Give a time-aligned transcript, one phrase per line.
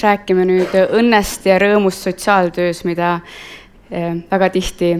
[0.00, 3.18] siis rääkima nüüd õnnest ja rõõmust sotsiaaltöös, mida
[4.30, 4.94] väga tihti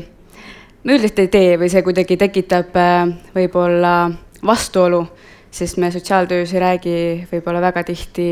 [0.85, 2.77] me üldiselt ei tee või see kuidagi tekitab
[3.32, 4.11] võib-olla
[4.45, 5.00] vastuolu,
[5.50, 6.99] sest me sotsiaaltöös ei räägi
[7.32, 8.29] võib-olla väga tihti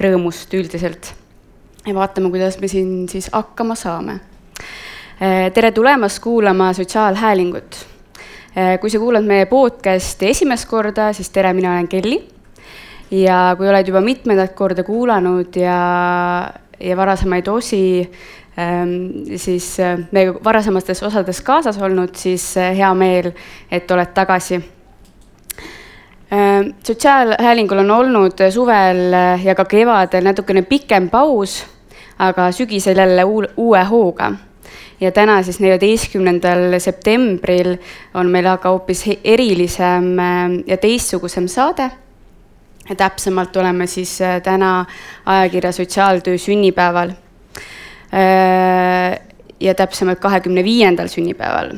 [0.00, 1.12] rõõmust üldiselt.
[1.86, 4.20] ja vaatame, kuidas me siin siis hakkama saame.
[5.54, 7.86] tere tulemast kuulama Sotsiaalhäälingut.
[8.80, 12.39] kui sa kuulad meie podcast'i esimest korda, siis tere, mina olen Kelly.
[13.10, 15.78] Ja kui oled juba mitmendat korda kuulanud ja,
[16.80, 18.10] ja varasemaid osi
[19.40, 19.66] siis
[20.12, 23.30] meiega varasemates osades kaasas olnud, siis hea meel,
[23.72, 24.58] et oled tagasi
[26.32, 29.12] Ehm, sotsiaalhäälingul on olnud suvel
[29.44, 31.64] ja ka kevadel natukene pikem paus,
[32.18, 33.24] aga sügisel jälle
[33.56, 34.32] uue hooga.
[35.00, 37.76] ja täna siis neljateistkümnendal septembril
[38.14, 41.90] on meil aga hoopis erilisem ehm, ja teistsugusem saade.
[42.96, 44.84] Täpsemalt oleme siis eh, täna
[45.26, 47.12] ajakirja Sotsiaaltöö sünnipäeval
[48.12, 49.16] ehm,
[49.60, 51.74] ja täpsemalt kahekümne viiendal sünnipäeval,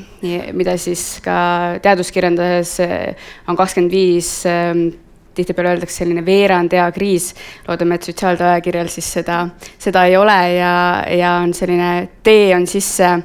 [0.52, 4.88] mida siis ka teaduskirjanduses eh, on kakskümmend viis, ehm,
[5.34, 7.34] tihtipeale öeldakse selline veerand eakriis.
[7.68, 9.46] loodame, et sotsiaaltöö ajakirjal siis seda,
[9.78, 10.74] seda ei ole ja,
[11.08, 13.18] ja on selline tee on sisse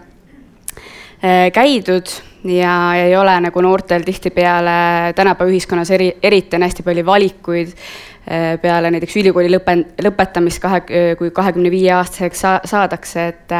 [1.54, 2.08] käidud
[2.44, 8.54] ja ei ole nagu noortel tihtipeale tänapäeva ühiskonnas eri, eriti on hästi palju valikuid eh,
[8.62, 10.82] peale näiteks ülikooli lõpe, lõpetamist kahe,
[11.18, 13.60] kui kahekümne viie aastaseks sa, saadakse, et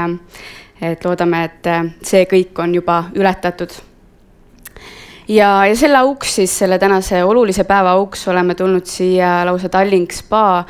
[0.82, 1.68] et loodame, et
[2.06, 3.72] see kõik on juba ületatud.
[5.28, 10.14] ja, ja selle auks siis, selle tänase olulise päeva auks oleme tulnud siia lausa Tallink
[10.14, 10.66] spa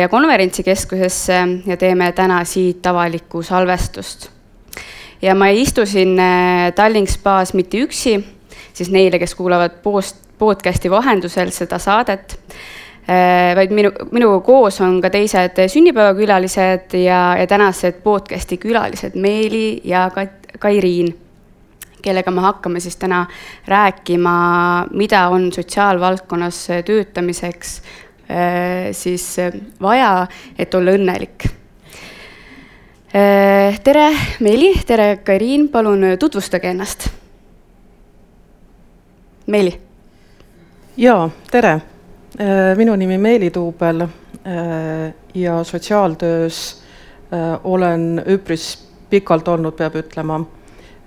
[0.00, 4.35] ja konverentsikeskusesse ja teeme täna siit avalikku salvestust.
[5.26, 8.16] Ja ma ei istu siin äh, Tallink spaas mitte üksi,
[8.72, 12.38] siis neile, kes kuulavad post, podcast'i vahendusel seda saadet
[13.06, 19.78] Äh, vaid minu, minuga koos on ka teised sünnipäevakülalised ja, ja tänased podcast'i külalised Meeli
[19.86, 21.12] ja Kat-, Kairiin,
[22.02, 23.20] kellega me hakkame siis täna
[23.70, 24.34] rääkima,
[24.90, 27.76] mida on sotsiaalvaldkonnas töötamiseks
[28.26, 29.28] äh, siis
[29.78, 30.26] vaja,
[30.58, 31.46] et olla õnnelik.
[33.16, 34.10] Äh, tere,
[34.40, 37.08] Meeli, tere, Kairiin, palun tutvustage ennast.
[39.46, 39.80] Meeli.
[40.96, 41.80] jaa, tere
[42.40, 46.82] Äh, minu nimi Meeli Tuubel äh, ja sotsiaaltöös
[47.32, 50.42] äh, olen üpris pikalt olnud, peab ütlema.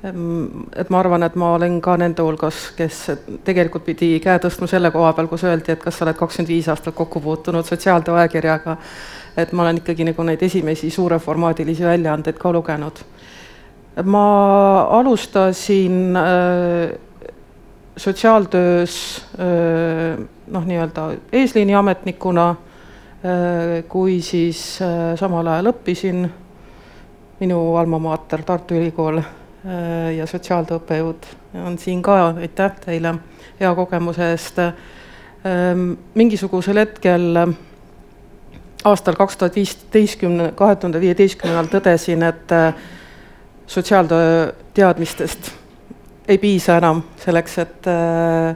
[0.01, 3.01] Et ma arvan, et ma olen ka nende hulgas, kes
[3.45, 6.69] tegelikult pidi käe tõstma selle koha peal, kus öeldi, et kas sa oled kakskümmend viis
[6.71, 8.77] aastat kokku puutunud sotsiaaltöö ajakirjaga.
[9.41, 13.03] Et ma olen ikkagi nagu neid esimesi suureformaadilisi väljaandeid ka lugenud.
[14.03, 14.25] ma
[14.99, 16.17] alustasin
[17.97, 19.25] sotsiaaltöös
[20.47, 22.55] noh, nii-öelda eesliini ametnikuna,
[23.89, 24.79] kui siis
[25.19, 26.29] samal ajal õppisin
[27.39, 29.19] minu alma mater, Tartu Ülikool
[30.15, 31.27] ja sotsiaaltöö õppejõud
[31.65, 33.15] on siin ka, aitäh teile
[33.59, 34.61] hea kogemuse eest.
[36.15, 37.35] mingisugusel hetkel
[38.85, 42.53] aastal kaks tuhat viisteistkümne, kahe tuhande viieteistkümnendal tõdesin, et
[43.67, 45.51] sotsiaaltöö teadmistest
[46.29, 48.55] ei piisa enam selleks, et äh,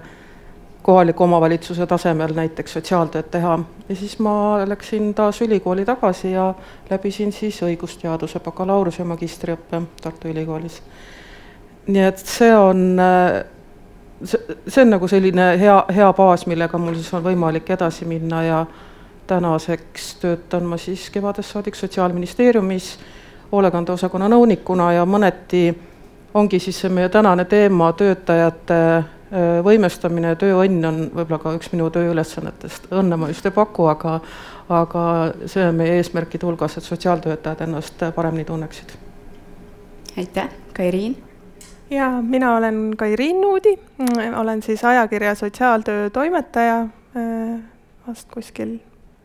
[0.84, 3.60] kohaliku omavalitsuse tasemel näiteks sotsiaaltööd teha.
[3.90, 4.34] ja siis ma
[4.70, 6.54] läksin taas ülikooli tagasi ja
[6.90, 10.82] läbisin siis õigusteaduse bakalaureuse ja magistriõppe Tartu Ülikoolis.
[11.88, 13.44] nii et see on, äh,
[14.24, 18.66] see, on nagu selline hea, hea baas, millega mul siis on võimalik edasi minna ja
[19.28, 23.00] tänaseks töötan ma siis kevadest saadik Sotsiaalministeeriumis
[23.52, 25.68] hoolekandeosakonna nõunikuna ja mõneti
[26.34, 29.04] ongi siis see meie tänane teema, töötajate äh,
[29.66, 32.90] võimestamine ja tööõnn on võib-olla ka üks minu tööülesannetest.
[32.92, 34.20] õnne ma just ei paku, aga,
[34.70, 35.04] aga
[35.46, 38.96] see on meie eesmärkide hulgas, et sotsiaaltöötajad ennast paremini tunneksid.
[40.18, 41.18] aitäh, Kairiin.
[41.90, 43.78] ja mina olen Kairiin Nuudi,
[44.38, 47.62] olen siis ajakirja Sotsiaaltöö toimetaja äh,
[48.08, 48.80] vast kuskil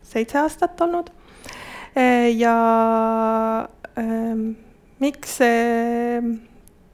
[0.09, 1.11] seitse aastat olnud.
[1.97, 3.67] Äh, ja
[3.97, 4.51] ähm,
[4.99, 6.21] miks see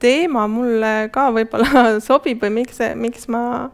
[0.02, 3.70] teema mulle ka võib-olla sobib või miks, miks ma,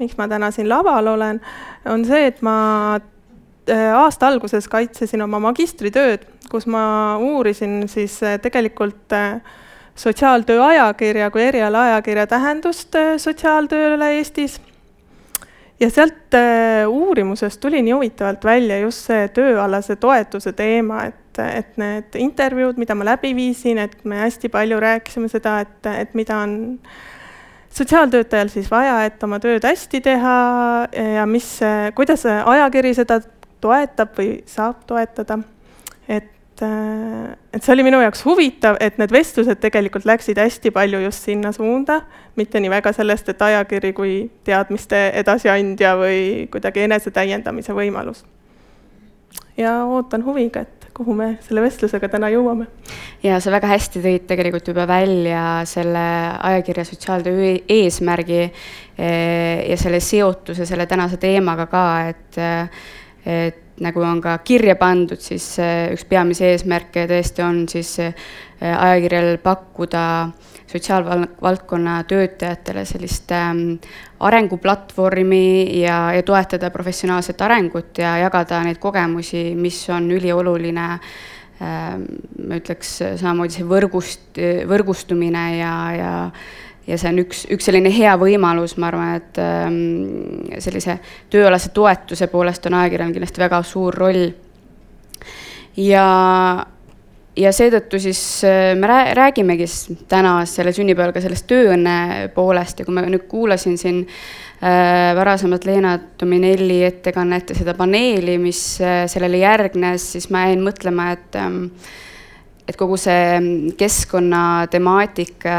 [0.00, 1.40] miks ma täna siin laval olen,
[1.88, 2.56] on see, et ma
[2.96, 9.12] äh, aasta alguses kaitsesin oma magistritööd, kus ma uurisin siis äh, tegelikult
[9.92, 14.56] sotsiaaltöö ajakirja kui erialaajakirja tähendust sotsiaaltööle Eestis.
[15.82, 16.36] Ja sealt
[16.88, 22.92] uurimusest tuli nii huvitavalt välja just see tööalase toetuse teema, et et, need intervjuud, mida
[22.94, 26.52] ma läbi viisin, et me hästi palju rääkisime seda, et, et mida on
[27.72, 30.34] sotsiaaltöötajal siis vaja, et oma tööd hästi teha
[30.92, 31.48] ja mis,
[31.96, 33.22] kuidas ajakiri seda
[33.64, 35.38] toetab või saab toetada.
[36.08, 41.00] et Äh, et see oli minu jaoks huvitav, et need vestlused tegelikult läksid hästi palju
[41.06, 42.02] just sinna suunda,
[42.36, 44.14] mitte nii väga sellest, et ajakiri kui
[44.44, 46.20] teadmiste edasiandja või
[46.52, 48.24] kuidagi enesetäiendamise võimalus.
[49.56, 52.66] ja ootan huviga, et kuhu me selle vestlusega täna jõuame.
[53.22, 56.04] ja sa väga hästi tõid tegelikult juba välja selle
[56.50, 62.40] ajakirja sotsiaaltöö e-, eesmärgi eh, ja selle seotuse selle tänase teemaga ka, et,
[63.26, 65.56] et nagu on ka kirja pandud, siis
[65.92, 68.14] üks peamisi eesmärke tõesti on siis äh,
[68.60, 70.04] ajakirjal pakkuda
[70.72, 73.60] sotsiaalvaldkonna töötajatele sellist ähm,
[74.20, 80.88] arenguplatvormi ja, ja toetada professionaalset arengut ja jagada neid kogemusi, mis on ülioluline
[81.62, 82.06] ähm,.
[82.48, 86.12] ma ütleks samamoodi see võrgust, võrgustumine ja, ja
[86.86, 90.98] ja see on üks, üks selline hea võimalus, ma arvan, et ähm, sellise
[91.32, 94.28] tööalase toetuse poolest on ajakirjal kindlasti väga suur roll.
[95.78, 96.06] ja,
[97.38, 99.68] ja seetõttu siis äh, me räägimegi
[100.10, 105.66] täna selle sünnipäeval ka sellest tööõnne poolest ja kui ma nüüd kuulasin siin äh, varasemalt
[105.68, 111.38] Leena Dominelli ettekannet ja seda paneeli, mis äh, sellele järgnes, siis ma jäin mõtlema, et
[111.38, 111.68] ähm,
[112.68, 115.56] et kogu see keskkonnatemaatika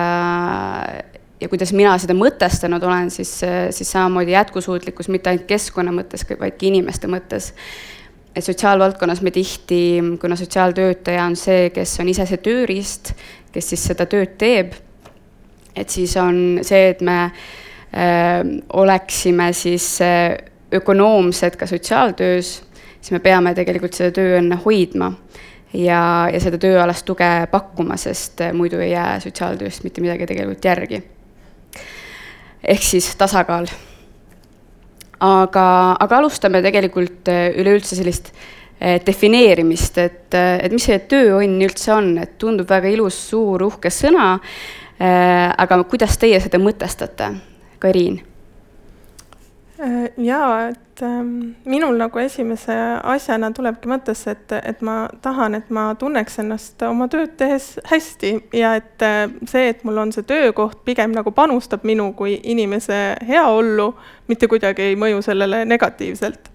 [1.44, 3.34] ja kuidas mina seda mõtestanud olen, siis,
[3.76, 7.52] siis samamoodi jätkusuutlikkus mitte ainult keskkonna mõttes, vaid ka inimeste mõttes.
[8.36, 13.14] et sotsiaalvaldkonnas me tihti, kuna sotsiaaltöötaja on see, kes on ise see tööriist,
[13.54, 14.74] kes siis seda tööd teeb,
[15.76, 18.42] et siis on see, et me äh,
[18.74, 20.38] oleksime siis äh,
[20.74, 22.64] ökonoomsed ka sotsiaaltöös,
[23.02, 25.12] siis me peame tegelikult seda tööõnne hoidma
[25.74, 30.66] ja, ja seda tööalast tuge pakkuma, sest äh, muidu ei jää sotsiaaltööst mitte midagi tegelikult
[30.66, 31.04] järgi
[32.64, 33.68] ehk siis tasakaal.
[35.24, 35.66] aga,
[36.04, 41.94] aga alustame tegelikult äh, üleüldse sellist äh, defineerimist, et, äh, et mis see tööõnn üldse
[41.96, 44.38] on, et tundub väga ilus, suur, uhke sõna.
[45.04, 47.32] aga kuidas teie seda mõtestate,
[47.82, 48.22] Karin?
[50.18, 55.88] Jaa, et ähm, minul nagu esimese asjana tulebki mõttesse, et, et ma tahan, et ma
[56.00, 60.84] tunneks ennast oma tööd tehes hästi ja et äh, see, et mul on see töökoht,
[60.86, 63.90] pigem nagu panustab minu kui inimese heaollu,
[64.30, 66.52] mitte kuidagi ei mõju sellele negatiivselt.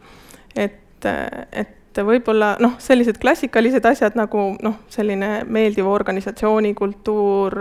[0.57, 7.59] et, äh, et võib-olla noh, sellised klassikalised asjad nagu noh, selline meeldiv organisatsioonikultuur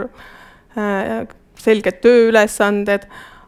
[0.78, 1.26] äh,,
[1.58, 3.08] selged tööülesanded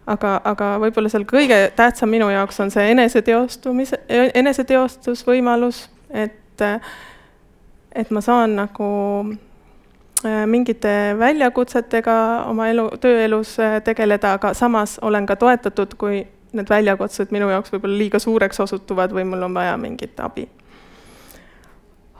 [0.09, 6.65] aga, aga võib-olla seal kõige tähtsam minu jaoks on see eneseteostumise, eneseteostusvõimalus, et,
[7.95, 8.89] et ma saan nagu
[10.25, 12.17] äh, mingite väljakutsetega
[12.49, 16.23] oma elu, tööelus äh, tegeleda, aga samas olen ka toetatud, kui
[16.57, 20.47] need väljakutsed minu jaoks võib-olla liiga suureks osutuvad või mul on vaja mingit abi.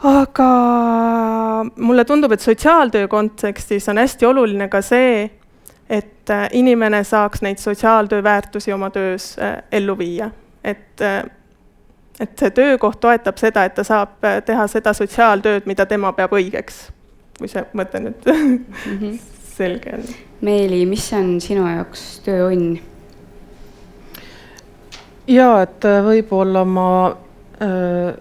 [0.06, 0.50] aga
[1.76, 5.26] mulle tundub, et sotsiaaltöö kontekstis on hästi oluline ka see,
[5.90, 10.30] et äh, inimene saaks neid sotsiaaltöö väärtusi oma töös äh, ellu viia,
[10.64, 11.24] et äh,
[12.20, 16.90] et see töökoht toetab seda, et ta saab teha seda sotsiaaltööd, mida tema peab õigeks.
[17.40, 18.66] kui see mõte nüüd mm
[19.00, 19.20] -hmm.
[19.58, 20.04] selge on.
[20.42, 22.80] Meeli, mis on sinu jaoks tööõnn?
[25.28, 27.16] ja et võib-olla ma
[27.62, 28.14] äh,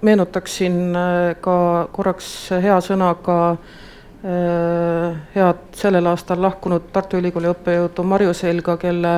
[0.00, 0.96] meenutaksin
[1.40, 3.85] ka korraks hea sõnaga Äh,
[4.26, 9.12] head sellel aastal lahkunud Tartu Ülikooli õppejõudu Marju Selga, kelle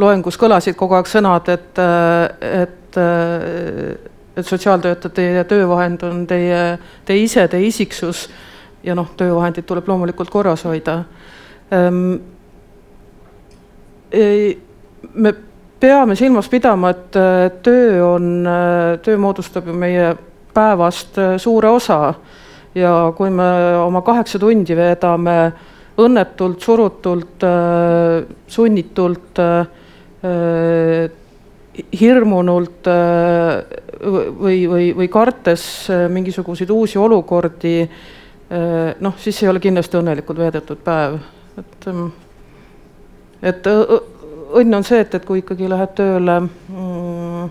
[0.00, 1.78] loengus kõlasid kogu aeg sõnad, et,
[2.64, 2.98] et,
[4.36, 6.62] et sotsiaaltöötaja, teie töövahend on teie,
[7.06, 8.26] teie ise, teie isiksus
[8.86, 10.98] ja noh, töövahendit tuleb loomulikult korras hoida.
[11.74, 12.16] Ehm,
[15.14, 15.32] me
[15.80, 17.20] peame silmas pidama, et
[17.62, 18.48] töö on,
[19.02, 20.14] töö moodustab ju meie
[20.56, 22.14] päevast suure osa
[22.76, 23.48] ja kui me
[23.80, 25.36] oma kaheksa tundi veedame
[25.96, 29.66] õnnetult, surutult, äh, sunnitult, äh,
[32.00, 33.78] hirmunult äh,
[34.40, 35.64] või, või, või kartes
[36.12, 37.74] mingisuguseid uusi olukordi,
[39.02, 41.16] noh, siis ei ole kindlasti õnnelikult veedetud päev,
[41.58, 42.04] et, ähm,
[43.42, 47.48] et õnn on see, et, et kui ikkagi lähed tööle, mm,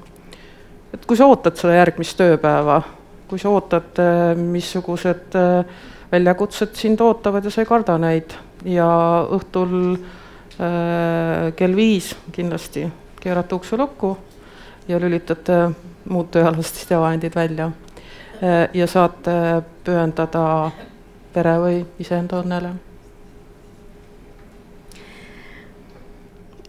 [0.95, 2.79] et kui sa ootad seda järgmist tööpäeva
[3.27, 5.65] kui sa ootad, äh, missugused äh,
[6.11, 8.87] väljakutsed sind ootavad ja sa ei karda neid ja
[9.33, 12.85] õhtul äh, kell viis kindlasti
[13.21, 14.15] keerate ukse lukku
[14.87, 15.59] ja lülitate
[16.09, 17.71] muud tööalased sidevahendid välja
[18.75, 19.31] ja saate
[19.85, 20.43] pühendada
[21.33, 22.73] pere või iseenda õnnele.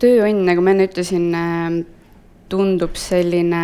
[0.01, 1.27] tööõnn, nagu ma enne ütlesin,
[2.53, 3.63] tundub selline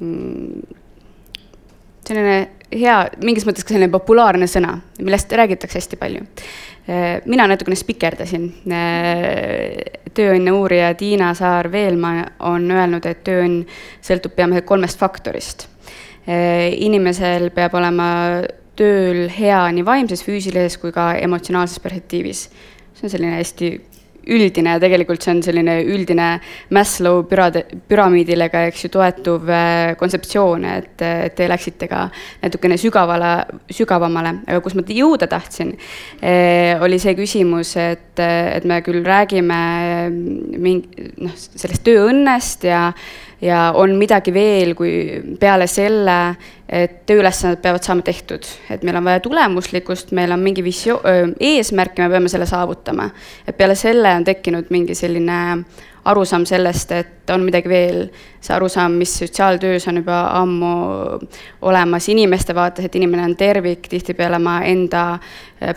[0.00, 0.79] mm,
[2.06, 2.36] selline
[2.70, 6.26] hea, mingis mõttes ka selline populaarne sõna, millest räägitakse hästi palju.
[7.24, 8.52] mina natukene spikerdasin.
[10.14, 13.66] tööõnne uurija Tiina Saar-Veelmaa on öelnud, et tööõnn
[14.02, 15.68] sõltub peamiselt kolmest faktorist.
[16.26, 18.42] inimesel peab olema
[18.76, 22.48] tööl hea nii vaimses, füüsilises kui ka emotsionaalses perspektiivis.
[22.94, 23.89] see on selline hästi
[24.28, 26.28] üldine ja tegelikult see on selline üldine
[26.74, 32.06] Maslow pürade, püramiidile ka, eks ju, toetuv äh, kontseptsioon, et, te läksite ka
[32.42, 33.32] natukene sügavale,
[33.72, 35.72] sügavamale, aga kus ma jõuda tahtsin,
[36.20, 39.60] äh, oli see küsimus, et, et me küll räägime
[40.10, 42.90] mingi, noh, sellest tööõnnest ja
[43.42, 44.92] ja on midagi veel, kui
[45.40, 46.16] peale selle,
[46.68, 51.00] et tööülesanded peavad saama tehtud, et meil on vaja tulemuslikkust, meil on mingi visio-,
[51.40, 53.10] eesmärk ja me peame selle saavutama.
[53.46, 55.40] et peale selle on tekkinud mingi selline
[56.04, 57.98] arusaam sellest, et on midagi veel,
[58.40, 60.70] see arusaam, mis sotsiaaltöös on juba ammu
[61.68, 65.04] olemas inimeste vaates, et inimene on tervik, tihtipeale ma enda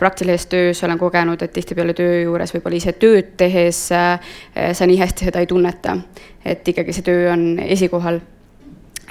[0.00, 5.28] praktilises töös olen kogenud, et tihtipeale töö juures võib-olla ise tööd tehes sa nii hästi
[5.28, 5.98] seda ei tunneta
[6.44, 8.20] et ikkagi see töö on esikohal.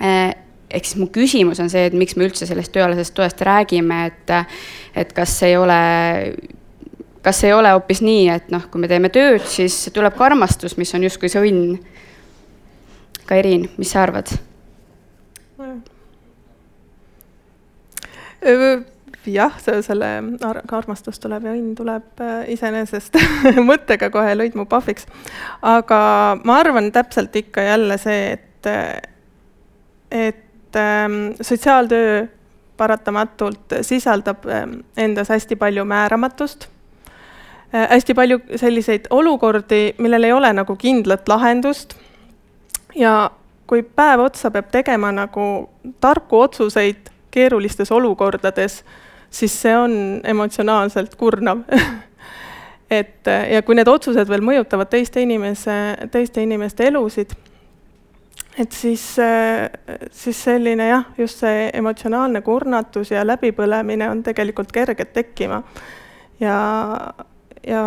[0.01, 0.33] Eh,
[0.73, 4.33] ehk siis mu küsimus on see, et miks me üldse sellest tööalasest toest räägime, et,
[4.97, 5.79] et kas ei ole,
[7.25, 10.77] kas ei ole hoopis nii, et noh, kui me teeme tööd, siis tuleb ka armastus,
[10.81, 11.77] mis on justkui see õnn.
[13.29, 14.33] Kairin, mis sa arvad?
[19.25, 20.09] Jah, selle
[20.71, 23.17] armastus tuleb ja õnn tuleb äh, iseenesest
[23.69, 25.07] mõttega kohe lõid mu pahviks.
[25.61, 25.99] aga
[26.43, 28.71] ma arvan täpselt ikka jälle see, et,
[30.11, 32.25] et ähm, sotsiaaltöö
[32.77, 36.67] paratamatult sisaldab ähm, endas hästi palju määramatust
[37.75, 41.95] äh,, hästi palju selliseid olukordi, millel ei ole nagu kindlat lahendust
[42.95, 43.31] ja
[43.67, 45.69] kui päev otsa peab tegema nagu
[46.01, 48.83] tarku otsuseid keerulistes olukordades,
[49.33, 51.63] siis see on emotsionaalselt kurnav
[52.99, 55.73] et ja kui need otsused veel mõjutavad teiste inimese,
[56.13, 57.33] teiste inimeste elusid,
[58.59, 59.03] et siis,
[60.13, 65.63] siis selline jah, just see emotsionaalne kurnatus ja läbipõlemine on tegelikult kerged tekkima.
[66.39, 66.59] ja,
[67.65, 67.83] ja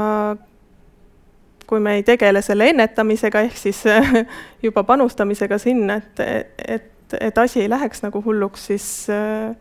[1.67, 3.83] kui me ei tegele selle ennetamisega, ehk siis
[4.67, 6.21] juba panustamisega sinna, et,
[6.67, 9.55] et, et asi ei läheks nagu hulluks, siis äh,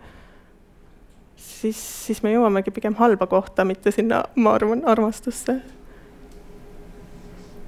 [1.66, 5.60] siis, siis me jõuamegi pigem halba kohta, mitte sinna, ma arvan, armastusse.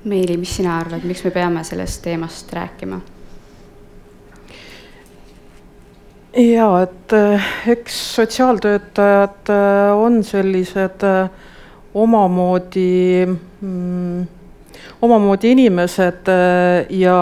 [0.07, 3.01] Meeli, mis sina arvad, miks me peame sellest teemast rääkima?
[6.37, 11.29] ja et eh, eks sotsiaaltöötajad eh, on sellised eh,
[11.97, 14.27] omamoodi mm,,
[15.01, 16.29] omamoodi inimesed
[16.89, 17.17] ja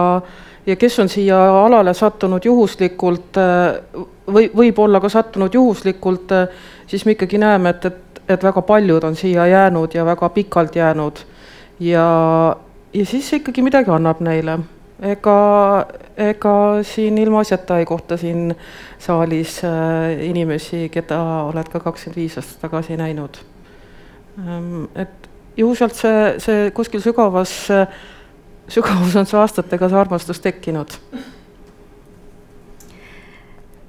[0.65, 3.39] ja kes on siia alale sattunud juhuslikult
[4.27, 6.33] või võib-olla ka sattunud juhuslikult,
[6.87, 10.75] siis me ikkagi näeme, et, et, et väga paljud on siia jäänud ja väga pikalt
[10.75, 11.19] jäänud.
[11.79, 12.07] ja,
[12.93, 14.59] ja siis ikkagi midagi annab neile.
[15.01, 15.85] ega,
[16.17, 18.55] ega siin ilmaasjata ei kohta siin
[18.99, 21.19] saalis äh, inimesi, keda
[21.51, 23.37] oled ka kakskümmend viis aastat tagasi näinud.
[24.39, 27.53] Ähm, et ju sealt see, see kuskil sügavas,
[28.67, 30.95] sügavus on see aastatega see armastus tekkinud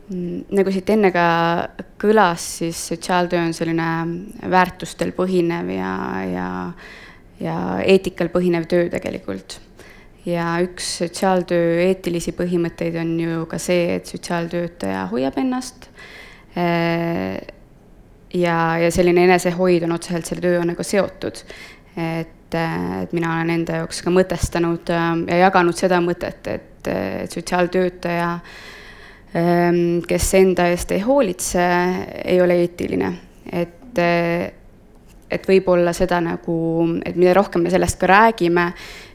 [0.07, 1.27] nagu siit enne ka
[1.99, 3.87] kõlas, siis sotsiaaltöö on selline
[4.51, 5.95] väärtustel põhinev ja,
[6.31, 6.51] ja,
[7.43, 9.61] ja eetikal põhinev töö tegelikult.
[10.27, 15.91] ja üks sotsiaaltöö eetilisi põhimõtteid on ju ka see, et sotsiaaltöötaja hoiab ennast.
[16.57, 17.39] Eh,
[18.35, 21.43] ja, ja selline enesehoid on otseselt selle tööannaga seotud.
[21.97, 27.33] et, et mina olen enda jaoks ka mõtestanud äh, ja jaganud seda mõtet, et, et
[27.33, 28.65] sotsiaaltöötaja äh,
[30.09, 31.65] kes enda eest ei hoolitse,
[32.25, 33.13] ei ole eetiline.
[33.53, 34.53] et, eh,
[35.31, 38.73] et võib-olla seda nagu, et mida rohkem me sellest ka räägime,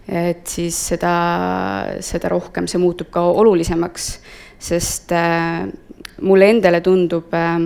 [0.08, 1.13] et siis seda,
[2.00, 4.08] seda rohkem see muutub ka olulisemaks,
[4.60, 5.66] sest äh,
[6.22, 7.66] mulle endale tundub äh,,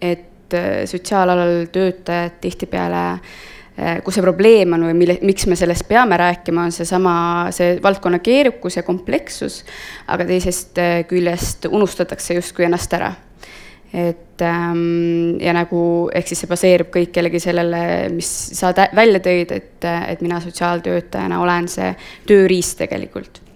[0.00, 0.56] et
[0.90, 3.59] sotsiaalalal töötajad tihtipeale äh, Eh,
[4.04, 7.14] kus see probleem on või mille, miks me sellest peame rääkima, on seesama,
[7.54, 9.62] see valdkonna keerukus ja komplekssus,
[10.10, 13.12] aga teisest eh, küljest unustatakse justkui ennast ära.
[13.90, 17.82] et ähm, ja nagu, ehk siis see baseerub kõik jällegi sellele,
[18.14, 21.94] mis sa välja tõid, et, et mina sotsiaaltöötajana olen see
[22.26, 23.49] tööriist tegelikult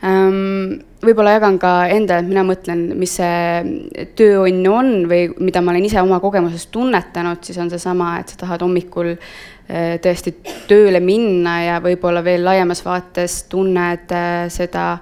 [0.00, 5.88] võib-olla jagan ka enda, et mina mõtlen, mis see tööõnn on või mida ma olen
[5.88, 10.34] ise oma kogemusest tunnetanud, siis on seesama, et sa tahad hommikul äh, tõesti
[10.68, 14.94] tööle minna ja võib-olla veel laiemas vaates tunned äh, seda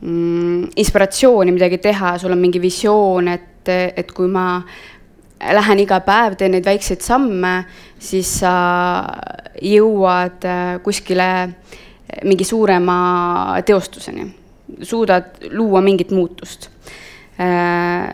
[0.00, 4.62] mm, inspiratsiooni midagi teha, sul on mingi visioon, et, et kui ma
[5.42, 7.62] lähen iga päev, teen neid väikseid samme,
[8.02, 8.52] siis sa
[9.62, 11.30] jõuad äh, kuskile
[12.24, 12.96] mingi suurema
[13.66, 14.26] teostuseni,
[14.82, 16.68] suudad luua mingit muutust
[17.40, 18.12] äh,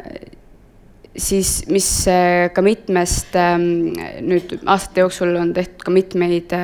[1.17, 3.93] siis, mis äh, ka mitmest ähm,
[4.25, 6.59] nüüd aastate jooksul on tehtud ka mitmeid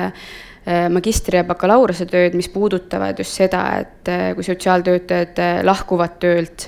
[0.65, 6.65] magistri- ja bakalaureusetööd, mis puudutavad just seda, et kui sotsiaaltöötajad lahkuvad töölt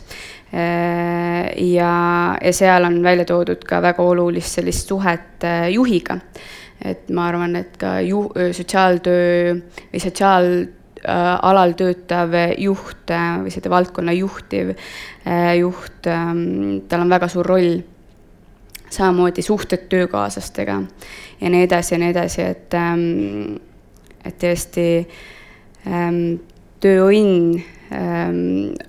[0.53, 6.21] Äh, ja, ja seal on välja toodud ka väga olulist sellist suhet äh, juhiga.
[6.86, 9.53] Et ma arvan, et ka ju-, sotsiaaltöö
[9.91, 14.74] või sotsiaalalal töötav juht või seda valdkonna juhtiv
[15.57, 17.77] juht, ähm, tal on väga suur roll.
[18.88, 20.75] samamoodi suhted töökaaslastega
[21.41, 23.57] ja nii edasi ja nii edasi, et, ähm,
[24.24, 24.86] et tõesti
[25.88, 26.38] ähm,
[26.79, 27.57] tööõnn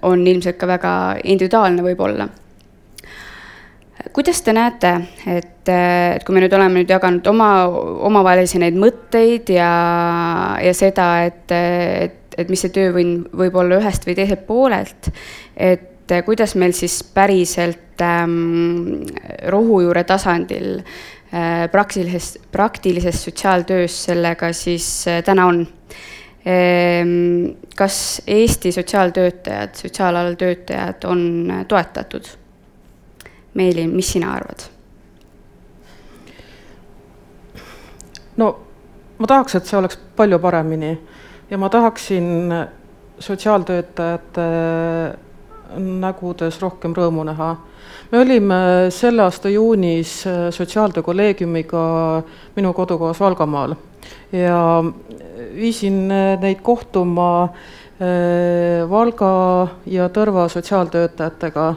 [0.02, 0.92] on ilmselt ka väga
[1.25, 2.28] individuaalne võib-olla.
[4.14, 4.93] Kuidas te näete,
[5.26, 7.50] et, et kui me nüüd oleme nüüd jaganud oma,
[8.09, 9.71] omavahelisi neid mõtteid ja,
[10.62, 15.11] ja seda, et, et, et mis see töövõnn võib olla ühest või teiselt poolelt,
[15.55, 19.02] et kuidas meil siis päriselt ähm,
[19.52, 25.67] rohujuure tasandil äh, praktilises, praktilises sotsiaaltöös sellega siis äh, täna on
[26.49, 32.38] Ehm, kas Eesti sotsiaaltöötajad, sotsiaalalal töötajad on toetatud?
[33.59, 34.67] Meelin, mis sina arvad?
[38.38, 38.49] no
[39.19, 40.93] ma tahaks, et see oleks palju paremini
[41.50, 42.53] ja ma tahaksin
[43.19, 44.45] sotsiaaltöötajate
[45.79, 47.57] nägudes rohkem rõõmu näha.
[48.12, 48.61] me olime
[48.95, 51.83] selle aasta juunis sotsiaaltöö kolleegiumiga
[52.57, 53.75] minu kodukohas Valgamaal
[54.33, 54.85] ja
[55.57, 56.09] viisin
[56.40, 61.75] neid kohtuma äh, Valga ja Tõrva sotsiaaltöötajatega.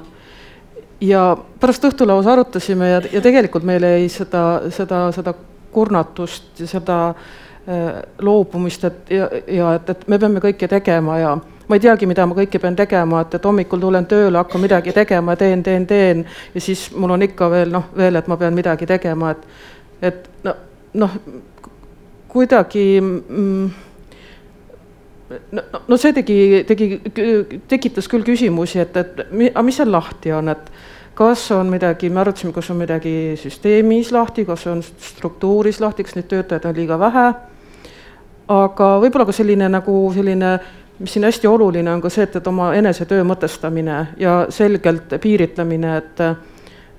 [1.01, 1.21] Ja
[1.59, 5.33] pärast õhtulauas arutasime ja, ja tegelikult meil jäi seda, seda, seda
[5.71, 11.35] kurnatust ja seda äh, loobumist, et ja, ja et, et me peame kõike tegema ja
[11.67, 14.93] ma ei teagi, mida ma kõike pean tegema, et, et hommikul tulen tööle, hakkan midagi
[14.95, 18.57] tegema, teen, teen, teen ja siis mul on ikka veel noh, veel, et ma pean
[18.57, 19.47] midagi tegema, et,
[20.11, 20.55] et no,
[21.05, 21.15] noh,
[22.31, 23.69] kuidagi mm,
[25.51, 26.87] no, no see tegi, tegi,
[27.69, 30.71] tekitas küll küsimusi, et, et aga mis seal lahti on, et
[31.17, 36.17] kas on midagi, me arutasime, kas on midagi süsteemis lahti, kas on struktuuris lahti, kas
[36.17, 37.25] neid töötajaid on liiga vähe.
[38.51, 40.55] aga võib-olla ka selline nagu selline,
[40.99, 45.97] mis siin hästi oluline on ka see, et, et oma enesetöö mõtestamine ja selgelt piiritlemine,
[45.97, 46.25] et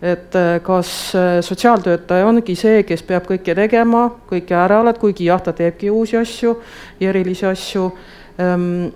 [0.02, 0.34] et
[0.66, 1.12] kas
[1.46, 6.18] sotsiaaltöötaja ongi see, kes peab kõike tegema, kõike ära oled, kuigi jah, ta teebki uusi
[6.18, 6.56] asju
[7.00, 7.86] ja erilisi asju.
[8.40, 8.92] Ähm,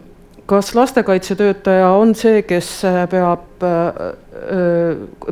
[0.46, 3.44] kas lastekaitsetöötaja on see, kes äh, peab,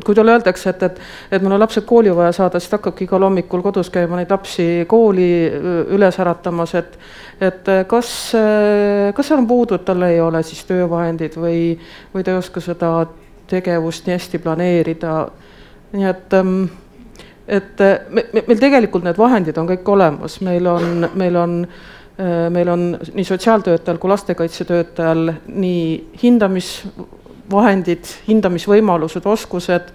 [0.05, 1.01] kui talle öeldakse, et, et,
[1.37, 4.33] et mul on lapsed kooli vaja saada, siis ta hakkabki igal hommikul kodus käima neid
[4.33, 5.29] lapsi kooli
[5.93, 6.97] üles äratamas, et
[7.45, 8.09] et kas,
[9.15, 11.75] kas seal on puudu, et tal ei ole siis töövahendid või,
[12.15, 12.95] või ta ei oska seda
[13.51, 15.15] tegevust nii hästi planeerida?
[15.95, 16.65] Nii et, ähm,
[17.49, 21.93] et äh, me, meil tegelikult need vahendid on kõik olemas, meil on, meil on, äh,
[22.51, 29.91] meil on nii sotsiaaltöötajal kui lastekaitsetöötajal nii hindamisvahendid, hindamisvõimalused, oskused,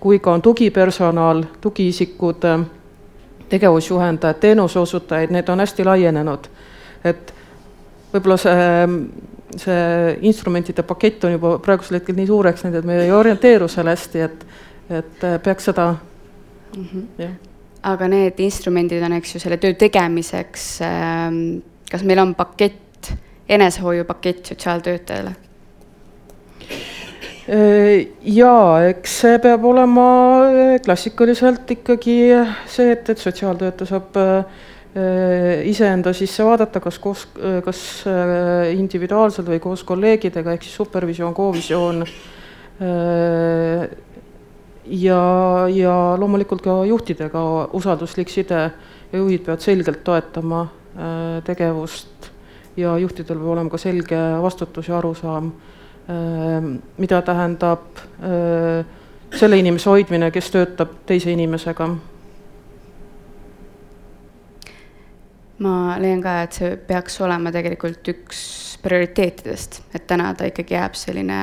[0.00, 2.66] kui ka on tugipersonal, tugiisikud, äh,
[3.48, 6.48] tegevusjuhendajad, teenuseosutajaid, need on hästi laienenud.
[7.04, 7.32] et
[8.12, 8.88] võib-olla see,
[9.56, 13.90] see instrumentide pakett on juba praegusel hetkel nii suureks läinud, et me ei orienteeru seal
[13.90, 14.46] hästi, et
[14.90, 15.94] et äh, peaks seda
[16.76, 17.02] mm, -hmm.
[17.18, 17.51] jah.
[17.82, 21.38] Aga need instrumendid on, eks ju, selle töö tegemiseks, ähm,
[21.90, 23.10] kas meil on pakett,
[23.50, 25.32] enesehoiupakett sotsiaaltöötajale?
[27.52, 30.04] Äh, jaa, eks see peab olema
[30.46, 32.18] äh, klassikaliselt ikkagi
[32.70, 34.22] see, et, et sotsiaaltöötaja saab
[35.64, 37.22] iseenda sisse vaadata, kas koos,
[37.64, 37.78] kas
[38.76, 42.02] individuaalselt või koos kolleegidega, ehk siis supervisioon, kovisioon
[44.86, 45.22] ja,
[45.68, 47.42] ja loomulikult ka juhtidega
[47.72, 48.60] usalduslik side
[49.12, 52.30] ja juhid peavad selgelt toetama äh, tegevust
[52.76, 58.86] ja juhtidel peab olema ka selge vastutus ja arusaam äh,, mida tähendab äh,
[59.36, 61.88] selle inimese hoidmine, kes töötab teise inimesega.
[65.62, 68.38] ma leian ka, et see peaks olema tegelikult üks
[68.82, 71.36] prioriteetidest, et täna ta ikkagi jääb selline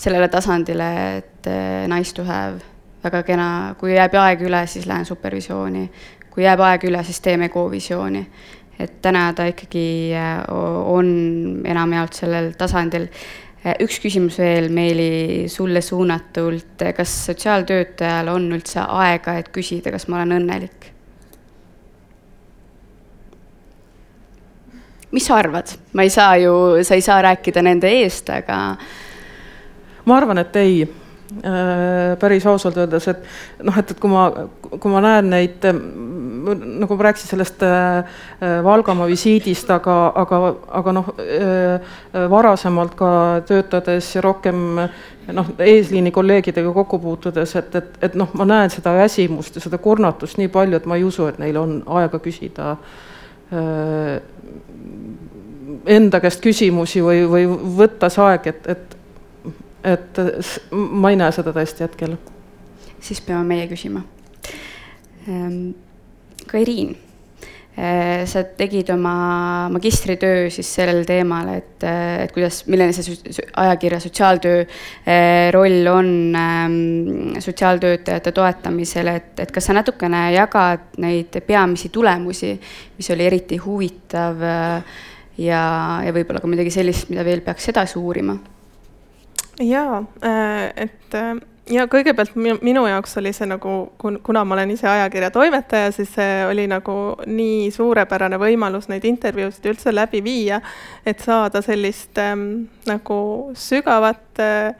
[0.00, 0.86] sellele tasandile,
[1.18, 1.50] et
[1.92, 2.69] nice to have
[3.04, 3.48] väga kena,
[3.80, 5.90] kui jääb aeg üle, siis lähen supervisiooni.
[6.30, 8.26] kui jääb aeg üle, siis teeme kovisiooni.
[8.78, 10.44] et täna ta ikkagi äh,
[10.84, 13.08] on enamjaolt sellel tasandil.
[13.80, 20.16] üks küsimus veel, Meeli, sulle suunatult, kas sotsiaaltöötajal on üldse aega, et küsida, kas ma
[20.16, 20.92] olen õnnelik?
[25.10, 26.54] mis sa arvad, ma ei saa ju,
[26.86, 28.76] sa ei saa rääkida nende eest, aga.
[30.04, 30.99] ma arvan, et ei Äh,
[32.20, 34.24] päris ausalt öeldes, et noh, et, et kui ma,
[34.70, 38.18] kui ma näen neid, nagu ma rääkisin sellest äh,
[38.64, 40.40] Valgamaa visiidist, aga, aga,
[40.80, 41.94] aga noh, äh,
[42.32, 43.12] varasemalt ka
[43.46, 44.64] töötades ja rohkem
[45.30, 49.78] noh, eesliini kolleegidega kokku puutudes, et, et, et noh, ma näen seda väsimust ja seda
[49.78, 52.74] kurnatust nii palju, et ma ei usu, et neil on aega küsida
[55.90, 57.46] enda käest küsimusi või, või
[57.78, 58.96] võtta see aeg, et, et
[59.84, 60.18] et
[60.72, 62.16] ma ei näe seda tõesti hetkel.
[63.00, 64.02] siis peame meie küsima.
[65.28, 65.70] Ehm,
[66.50, 66.90] Kairiin,
[67.76, 73.16] eh, sa tegid oma magistritöö siis sellel teemal, et, eh, et kuidas, milline see
[73.56, 81.40] ajakirja sotsiaaltöö eh, roll on ehm, sotsiaaltöötajate toetamisel, et, et kas sa natukene jagad neid
[81.46, 82.52] peamisi tulemusi,
[82.98, 84.40] mis oli eriti huvitav
[85.38, 85.64] ja,
[86.04, 88.36] ja võib-olla ka midagi sellist, mida veel peaks edasi uurima
[89.60, 91.36] jaa, äh, et äh,
[91.70, 96.44] ja kõigepealt minu jaoks oli see nagu, kuna ma olen ise ajakirja toimetaja, siis see
[96.48, 96.94] oli nagu
[97.26, 100.60] nii suurepärane võimalus neid intervjuusid üldse läbi viia,
[101.06, 103.20] et saada sellist ähm, nagu
[103.58, 104.74] sügavat äh,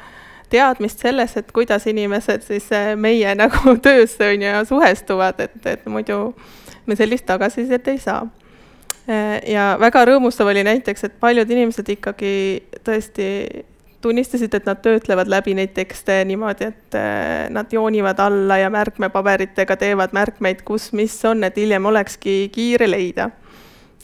[0.50, 5.86] teadmist selles, et kuidas inimesed siis äh, meie nagu töösse on ju suhestuvad, et, et
[5.86, 6.34] muidu
[6.86, 8.24] me sellist tagasisidet ei saa.
[9.06, 12.32] Äh, ja väga rõõmustav oli näiteks, et paljud inimesed ikkagi
[12.86, 13.28] tõesti
[14.00, 19.76] tunnistasid, et nad töötlevad läbi neid tekste niimoodi, et äh, nad joonivad alla ja märkmepaberitega
[19.76, 23.30] teevad märkmeid, kus mis on, et hiljem olekski kiire leida.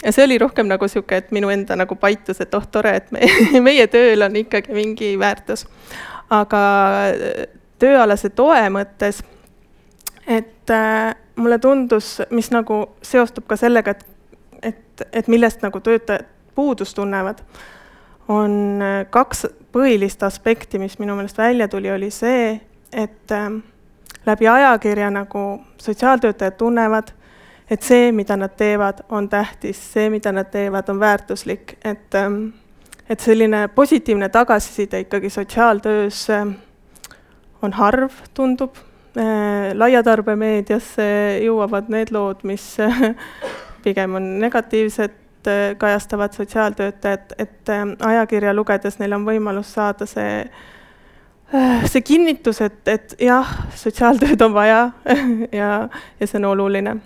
[0.04, 3.12] ja see oli rohkem nagu niisugune, et minu enda nagu paitus, et oh, tore, et
[3.12, 3.24] me,
[3.68, 5.66] meie tööl on ikkagi mingi väärtus.
[6.30, 6.64] aga
[7.08, 7.46] äh,
[7.78, 9.22] tööalase toe mõttes,
[10.26, 14.06] et äh, mulle tundus, mis nagu seostub ka sellega, et,
[14.62, 17.42] et, et millest nagu töötajad puudust tunnevad
[18.28, 22.56] on äh, kaks põhilist aspekti, mis minu meelest välja tuli, oli see,
[22.92, 23.60] et ähm,
[24.26, 25.44] läbi ajakirja nagu
[25.82, 27.12] sotsiaaltöötajad tunnevad,
[27.70, 32.48] et see, mida nad teevad, on tähtis, see, mida nad teevad, on väärtuslik, et, ähm,
[33.08, 36.56] et selline positiivne tagasiside ikkagi sotsiaaltöös ähm,
[37.62, 38.76] on harv, tundub.
[39.16, 41.04] Äh, laiatarbemeediasse
[41.40, 42.74] jõuavad need lood, mis
[43.84, 45.14] pigem on negatiivsed
[45.46, 50.40] Äh, kajastavad sotsiaaltöötajad, et äh, ajakirja lugedes neil on võimalus saada see,
[51.54, 54.80] äh, see kinnitus, et, et jah, sotsiaaltööd on vaja
[55.60, 55.68] ja,
[56.20, 56.96] ja see on oluline.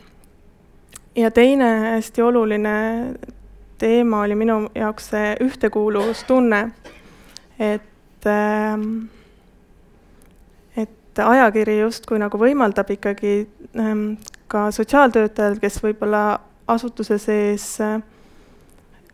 [1.16, 2.74] ja teine hästi oluline
[3.79, 6.61] teema oli minu jaoks see ühtekuuluvustunne,
[7.59, 8.87] et ähm,
[10.76, 13.35] et ajakiri justkui nagu võimaldab ikkagi
[13.76, 14.14] ähm,
[14.48, 18.00] ka sotsiaaltöötajal, kes võib-olla asutuse sees äh,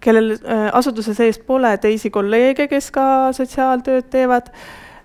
[0.07, 4.53] kellel äh, asutuse sees pole teisi kolleege, kes ka sotsiaaltööd teevad,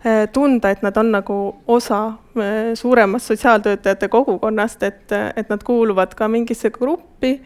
[0.05, 1.37] äh, tunda, et nad on nagu
[1.67, 2.01] osa
[2.37, 7.39] äh, suuremast sotsiaaltöötajate kogukonnast, et, et nad kuuluvad ka mingisse gruppi,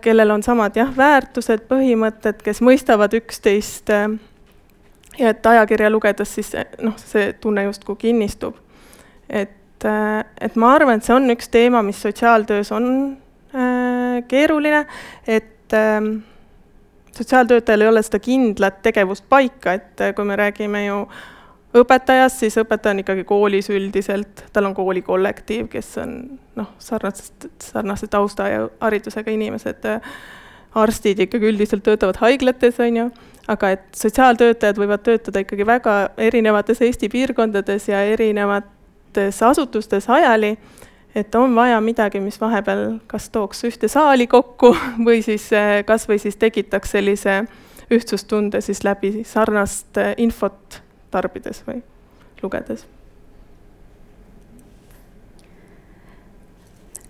[0.00, 6.94] kellel on samad jah, väärtused, põhimõtted, kes mõistavad üksteist ja et ajakirja lugedes siis noh,
[6.96, 8.56] see tunne justkui kinnistub.
[9.28, 12.88] et, et ma arvan, et see on üks teema, mis sotsiaaltöös on
[14.32, 14.86] keeruline,
[15.28, 16.08] et äh,
[17.16, 21.04] sotsiaaltöötajal ei ole seda kindlat tegevust paika, et eh, kui me räägime ju
[21.80, 26.14] õpetajast, siis õpetaja on ikkagi koolis üldiselt, tal on koolikollektiiv, kes on
[26.58, 29.86] noh, sarnasest, sarnase tausta ja haridusega inimesed,
[30.80, 33.06] arstid ikkagi üldiselt töötavad haiglates, on ju,
[33.50, 40.56] aga et sotsiaaltöötajad võivad töötada ikkagi väga erinevates Eesti piirkondades ja erinevates asutustes ajali
[41.14, 44.72] et on vaja midagi, mis vahepeal kas tooks ühte saali kokku
[45.06, 47.42] või siis eh, kas või siis tekitaks sellise
[47.90, 51.82] ühtsustunde siis läbi sarnast eh, infot tarbides või
[52.42, 52.86] lugedes.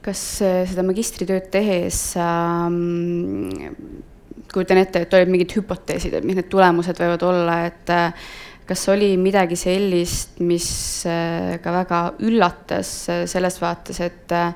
[0.01, 3.59] kas eh, seda magistritööd tehes ähm,
[4.51, 7.93] kujutan ette, et olid mingid hüpoteesid, et mis need tulemused võivad olla, et
[8.71, 10.69] kas oli midagi sellist, mis
[11.11, 14.55] äh, ka väga üllatas äh, selles vaates, et, äh,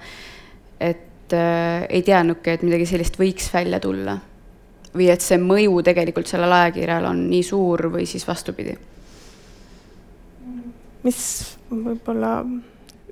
[0.78, 4.18] et ei teadnudki, et midagi sellist võiks välja tulla?
[4.94, 8.76] või et see mõju tegelikult sellel ajakirjal on nii suur või siis vastupidi?
[11.02, 11.18] mis
[11.72, 12.36] võib-olla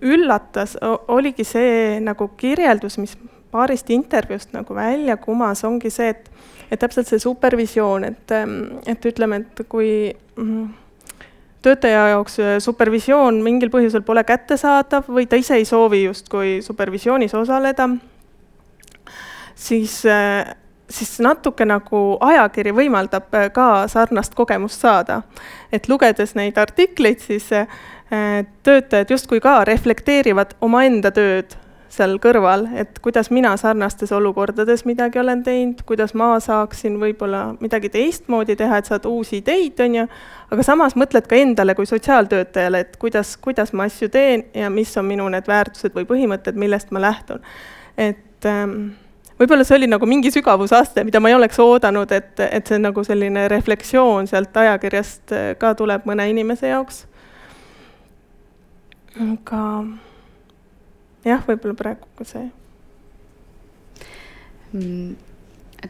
[0.03, 0.77] üllatas,
[1.11, 3.17] oligi see nagu kirjeldus, mis
[3.51, 6.31] paarist intervjuust nagu välja kumas, ongi see, et,
[6.71, 8.37] et täpselt see supervisioon, et,
[8.87, 10.71] et ütleme, et kui mm,
[11.63, 17.89] töötaja jaoks supervisioon mingil põhjusel pole kättesaadav või ta ise ei soovi justkui supervisioonis osaleda,
[19.55, 20.03] siis,
[20.91, 25.23] siis natuke nagu ajakiri võimaldab ka sarnast kogemust saada.
[25.73, 27.49] et lugedes neid artikleid, siis
[28.63, 31.57] töötajad justkui ka reflekteerivad omaenda tööd
[31.93, 37.91] seal kõrval, et kuidas mina sarnastes olukordades midagi olen teinud, kuidas ma saaksin võib-olla midagi
[37.93, 40.07] teistmoodi teha, et saad uusi ideid, on ju,
[40.55, 44.95] aga samas mõtled ka endale kui sotsiaaltöötajale, et kuidas, kuidas ma asju teen ja mis
[44.97, 47.43] on minu need väärtused või põhimõtted, millest ma lähtun.
[48.01, 48.95] et ähm,
[49.41, 53.05] võib-olla see oli nagu mingi sügavusaste, mida ma ei oleks oodanud, et, et see nagu
[53.05, 57.05] selline refleksioon sealt ajakirjast ka tuleb mõne inimese jaoks.
[59.21, 59.61] aga
[61.25, 62.49] jah, võib-olla praegu ka see
[64.73, 65.31] mm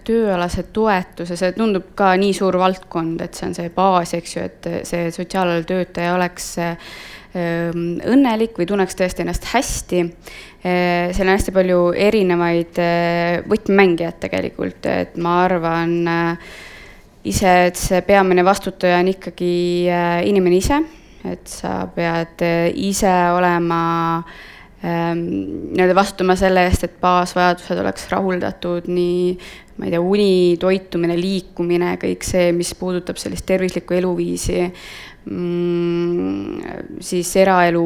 [0.07, 4.45] tööalase toetuse, see tundub ka nii suur valdkond, et see on see baas, eks ju,
[4.49, 10.03] et see sotsiaaltöötaja oleks ähm, õnnelik või tunneks tõesti ennast hästi.
[10.63, 16.55] Äh, seal on hästi palju erinevaid äh, võtmemängijad tegelikult, et ma arvan äh,
[17.29, 19.53] ise, et see peamine vastutaja on ikkagi
[20.27, 20.81] inimene ise,
[21.29, 22.41] et sa pead
[22.81, 23.83] ise olema
[24.23, 24.41] äh,
[24.83, 29.37] nii-öelda vastutama selle eest, et baasvajadused oleks rahuldatud, nii
[29.79, 34.59] ma ei tea, uni, toitumine, liikumine, kõik see, mis puudutab sellist tervislikku eluviisi
[35.31, 37.85] mm,, siis eraelu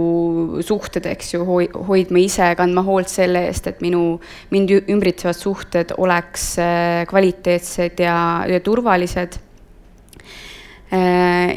[0.66, 4.16] suhted, eks ju, hoidma ise, kandma hoolt selle eest, et minu,
[4.54, 8.18] mind ümbritsevad suhted oleks eh, kvaliteetsed ja,
[8.50, 9.38] ja turvalised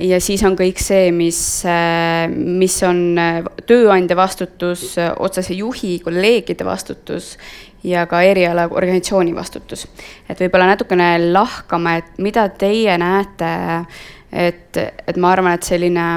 [0.01, 6.67] ja siis on kõik see, mis, äh, mis on äh, tööandja vastutus, otsese juhi, kolleegide
[6.67, 7.35] vastutus
[7.83, 9.87] ja ka eriala organisatsiooni vastutus.
[10.29, 13.53] et võib-olla natukene lahkama, et mida teie näete,
[14.31, 16.07] et, et ma arvan, et selline,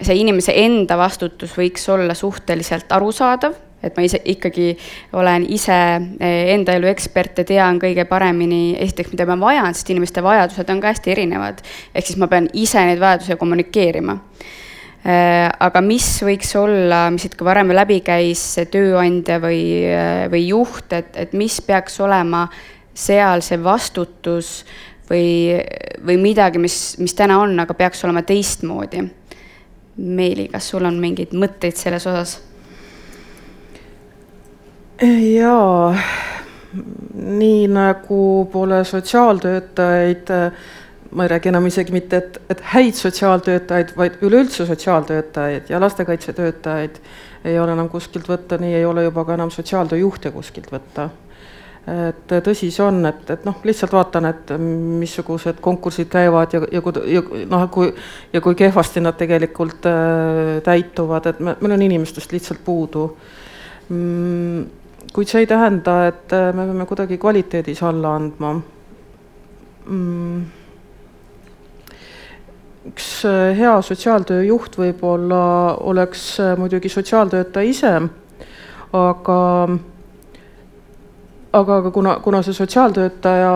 [0.00, 4.72] see inimese enda vastutus võiks olla suhteliselt arusaadav et ma ise ikkagi
[5.18, 5.78] olen ise
[6.18, 10.70] eh, enda elu ekspert ja tean kõige paremini esiteks, mida ma vajan, sest inimeste vajadused
[10.72, 11.64] on ka hästi erinevad.
[11.94, 14.16] ehk siis ma pean ise neid vajadusi kommunikeerima
[15.04, 20.46] eh, aga mis võiks olla, mis siit ka varem läbi käis, tööandja või, eh, või
[20.48, 22.46] juht, et, et mis peaks olema
[22.94, 24.60] seal see vastutus
[25.10, 25.58] või,
[26.04, 29.04] või midagi, mis, mis täna on, aga peaks olema teistmoodi.
[29.94, 32.38] Meeli, kas sul on mingeid mõtteid selles osas?
[35.02, 35.96] Jaa,
[37.14, 40.30] nii nagu pole sotsiaaltöötajaid,
[41.10, 46.96] ma ei räägi enam isegi mitte, et, et häid sotsiaaltöötajaid, vaid üleüldse sotsiaaltöötajaid ja lastekaitsetöötajaid
[47.44, 51.10] ei ole enam kuskilt võtta, nii ei ole juba ka enam sotsiaaltööjuhte kuskilt võtta.
[51.84, 54.52] et tõsi see on, et, et noh, lihtsalt vaatan, et
[55.00, 57.90] missugused konkursid käivad ja, ja kui, ja noh, kui
[58.32, 63.04] ja kui kehvasti nad tegelikult äh, täituvad, et me, meil on inimestest lihtsalt puudu
[63.88, 64.83] mm
[65.14, 68.54] kuid see ei tähenda, et äh, me peame kuidagi kvaliteedis alla andma.
[69.86, 70.44] Mm..
[72.88, 75.42] üks äh, hea sotsiaaltöö juht võib-olla
[75.92, 77.92] oleks äh, muidugi sotsiaaltöötaja ise,
[78.92, 79.38] aga
[81.52, 83.52] aga, aga kuna, kuna see sotsiaaltöötaja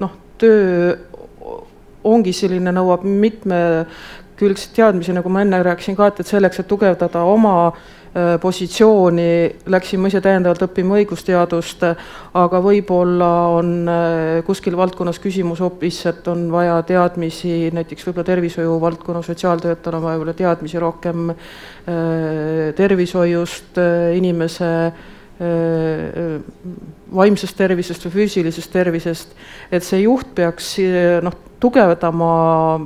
[0.00, 0.94] noh, töö
[2.04, 7.22] ongi selline, nõuab mitmekülgseid teadmisi, nagu ma enne rääkisin ka, et, et selleks, et tugevdada
[7.28, 8.03] oma Äh,
[8.40, 11.80] positsiooni, läksin ma ise täiendavalt õppima õigusteadust,
[12.38, 18.76] aga võib-olla on äh, kuskil valdkonnas küsimus hoopis, et on vaja teadmisi, näiteks võib-olla tervishoiu
[18.82, 23.82] valdkonna sotsiaaltöötajal on vaja võib-olla teadmisi rohkem äh, tervishoiust,
[24.14, 24.70] inimese
[27.18, 29.32] vaimsest tervisest või füüsilisest tervisest,
[29.74, 30.68] et see juht peaks
[31.26, 32.30] noh, tugevdama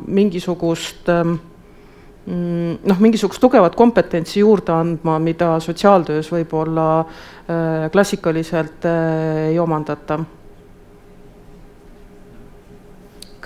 [0.09, 1.48] mingisugust äh, Mm,
[2.29, 10.21] noh, mingisugust tugevat kompetentsi juurde andma, mida sotsiaaltöös võib-olla äh, klassikaliselt äh, ei omandata.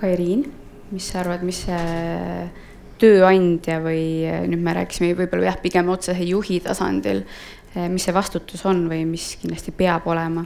[0.02, 0.46] Kairiin,
[0.90, 2.48] mis sa arvad, mis see
[3.02, 4.02] tööandja või
[4.50, 7.22] nüüd me rääkisime võib-olla jah, pigem otsese juhi tasandil,
[7.90, 10.44] mis see vastutus on või mis kindlasti peab olema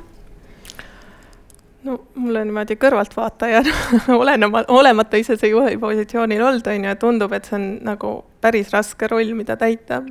[1.86, 3.74] no mulle niimoodi kõrvaltvaatajana
[4.20, 8.12] olenema, olemata ise see juhi positsioonil olnud, on ju, tundub, et see on nagu
[8.44, 10.02] päris raske roll, mida täita.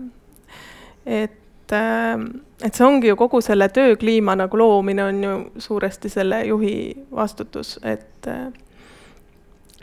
[1.06, 2.28] et, ähm,
[2.64, 5.36] et see ongi ju kogu selle töökliima nagu loomine on ju
[5.68, 6.78] suuresti selle juhi
[7.12, 8.48] vastutus, et äh,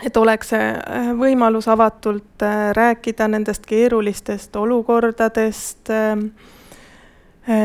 [0.03, 6.17] et oleks see äh, võimalus avatult äh, rääkida nendest keerulistest olukordadest, Äh,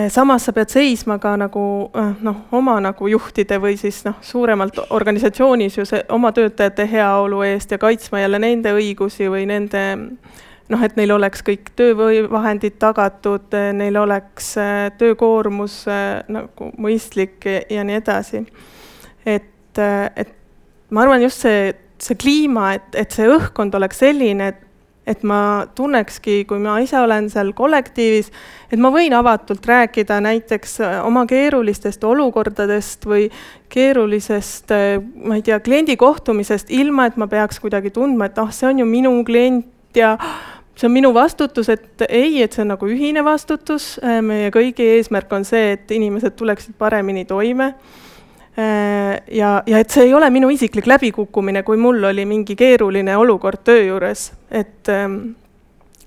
[0.09, 1.63] samas sa pead seisma ka nagu
[1.93, 7.43] äh, noh, oma nagu juhtide või siis noh, suuremalt organisatsioonis ju see oma töötajate heaolu
[7.45, 9.83] eest ja kaitsma jälle nende õigusi või nende
[10.67, 15.83] noh, et neil oleks kõik töövahendid tagatud, neil oleks äh, töökoormus
[16.27, 18.45] nagu mõistlik ja nii edasi.
[19.25, 20.33] et, et
[20.89, 24.66] ma arvan, just see, see kliima, et, et see õhkkond oleks selline, et
[25.07, 25.39] et ma
[25.75, 28.29] tunnekski, kui ma ise olen seal kollektiivis,
[28.71, 33.29] et ma võin avatult rääkida näiteks äh, oma keerulistest olukordadest või
[33.73, 38.51] keerulisest, äh, ma ei tea, kliendi kohtumisest, ilma et ma peaks kuidagi tundma, et ah,
[38.51, 40.17] see on ju minu klient ja
[40.77, 44.91] see on minu vastutus, et ei, et see on nagu ühine vastutus, äh, meie kõigi
[44.97, 47.73] eesmärk on see, et inimesed tuleksid paremini toime
[48.57, 53.61] ja, ja et see ei ole minu isiklik läbikukkumine, kui mul oli mingi keeruline olukord
[53.67, 55.19] töö juures, et ähm,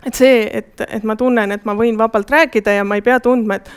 [0.07, 3.21] et see, et, et ma tunnen, et ma võin vabalt rääkida ja ma ei pea
[3.21, 3.71] tundma, et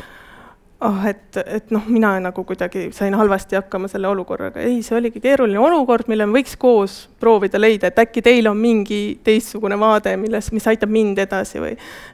[0.84, 4.64] oh, et, et noh, mina nagu kuidagi sain halvasti hakkama selle olukorraga.
[4.64, 8.60] ei, see oligi keeruline olukord, mille me võiks koos proovida leida, et äkki teil on
[8.60, 11.74] mingi teistsugune vaade, milles, mis aitab mind edasi või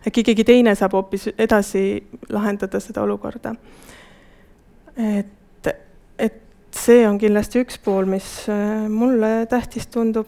[0.10, 1.84] äkki keegi teine saab hoopis edasi
[2.34, 3.56] lahendada seda olukorda.
[4.98, 5.36] et
[6.76, 10.28] see on kindlasti üks pool, mis äh, mulle tähtis tundub.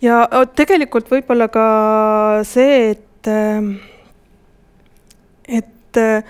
[0.00, 0.22] ja
[0.56, 1.64] tegelikult võib-olla ka
[2.48, 3.68] see, et, äh,
[5.60, 6.22] et, äh,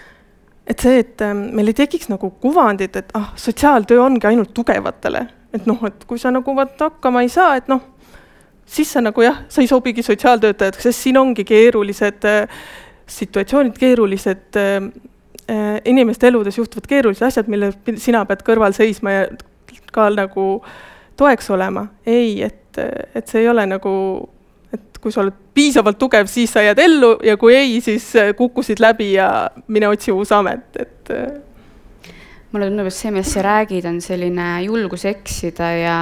[0.67, 5.71] et see, et meil ei tekiks nagu kuvandit, et ah, sotsiaaltöö ongi ainult tugevatele, et
[5.71, 7.81] noh, et kui sa nagu vaat hakkama ei saa, et noh,
[8.67, 12.27] siis sa nagu jah, sa ei sobigi sotsiaaltöötajaks, sest siin ongi keerulised
[13.11, 14.59] situatsioonid, keerulised
[15.85, 19.25] inimeste eludes juhtuvad keerulised asjad, mille sina pead kõrval seisma ja
[19.93, 20.45] ka nagu
[21.19, 21.87] toeks olema.
[22.07, 22.79] ei, et,
[23.15, 23.93] et see ei ole nagu,
[24.73, 28.81] et kui sa oled piisavalt tugev, siis sa jääd ellu ja kui ei, siis kukkusid
[28.81, 31.11] läbi ja mine otsi uus amet, et.
[31.11, 31.29] Äh.
[32.53, 36.01] mulle tundub, et see, millest sa räägid, on selline julgus eksida ja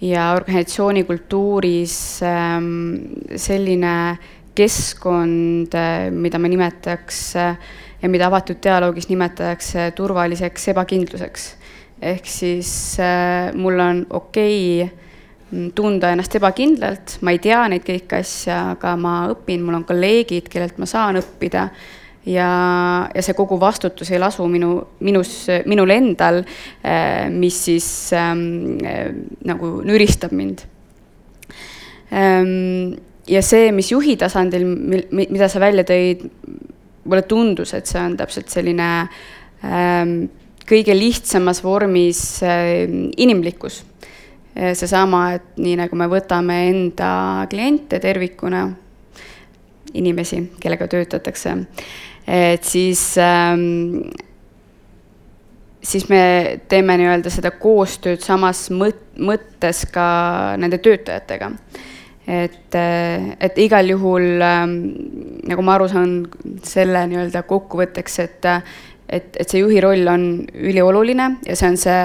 [0.00, 3.02] ja organisatsiooni kultuuris ähm,
[3.36, 4.16] selline
[4.56, 11.54] keskkond, äh, mida me nimetaks äh, ja mida avatud dialoogis nimetatakse turvaliseks ebakindluseks.
[12.00, 15.00] ehk siis äh, mul on okei okay
[15.74, 20.46] tunda ennast ebakindlalt, ma ei tea neid kõiki asju, aga ma õpin, mul on kolleegid,
[20.50, 21.64] kellelt ma saan õppida
[22.28, 22.50] ja,
[23.10, 25.34] ja see kogu vastutus ei lasu minu, minus,
[25.70, 26.42] minul endal,
[26.84, 29.08] äh, mis siis ähm, äh,
[29.48, 30.66] nagu nüristab mind
[32.14, 32.98] ähm,.
[33.30, 34.64] ja see, mis juhi tasandil,
[35.10, 36.24] mida sa välja tõid,
[37.04, 38.88] mulle tundus, et see on täpselt selline
[39.64, 40.14] ähm,
[40.68, 42.86] kõige lihtsamas vormis äh,
[43.16, 43.84] inimlikkus.
[44.74, 48.64] seesama, et nii nagu me võtame enda kliente tervikuna,
[49.94, 51.52] inimesi, kellega töötatakse,
[52.26, 54.10] et siis ähm,
[55.82, 60.06] siis me teeme nii-öelda seda koostööd samas mõt-, mõttes ka
[60.60, 61.52] nende töötajatega
[62.30, 62.76] et,
[63.40, 64.76] et igal juhul ähm,
[65.50, 66.12] nagu ma aru saan
[66.66, 68.46] selle nii-öelda kokkuvõtteks, et,
[69.08, 71.98] et, et see juhi roll on ülioluline ja see on see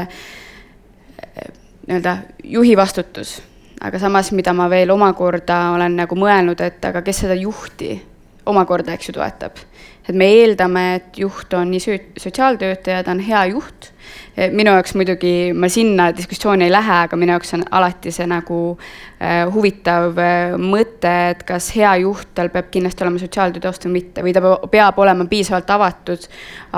[1.87, 3.41] nii-öelda juhi vastutus.
[3.81, 7.99] aga samas, mida ma veel omakorda olen nagu mõelnud, et aga kes seda juhti
[8.45, 9.59] omakorda, eks ju, toetab.
[10.07, 13.91] et me eeldame, et juht on nii sotsiaaltöötaja, ta on hea juht.
[14.51, 18.59] Minu jaoks muidugi, ma sinna diskussiooni ei lähe, aga minu jaoks on alati see nagu
[18.75, 23.95] äh, huvitav äh, mõte, et kas hea juht, tal peab kindlasti olema sotsiaaltöö taust või
[23.99, 26.27] mitte või ta peab olema piisavalt avatud,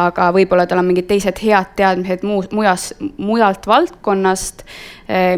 [0.06, 4.65] aga võib-olla tal on mingid teised head teadmised muu, mujas, mujalt valdkonnast,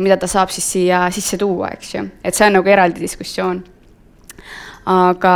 [0.01, 3.61] mida ta saab siis siia sisse tuua, eks ju, et see on nagu eraldi diskussioon
[4.89, 5.35] aga,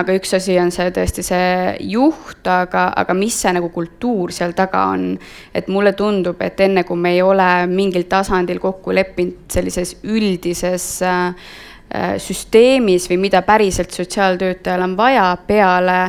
[0.00, 1.50] aga üks asi on see tõesti see
[1.90, 5.16] juht, aga, aga mis see nagu kultuur seal taga on.
[5.54, 10.86] et mulle tundub, et enne kui me ei ole mingil tasandil kokku leppinud sellises üldises
[11.02, 11.50] äh,
[11.90, 16.00] äh süsteemis või mida päriselt sotsiaaltöötajal on vaja peale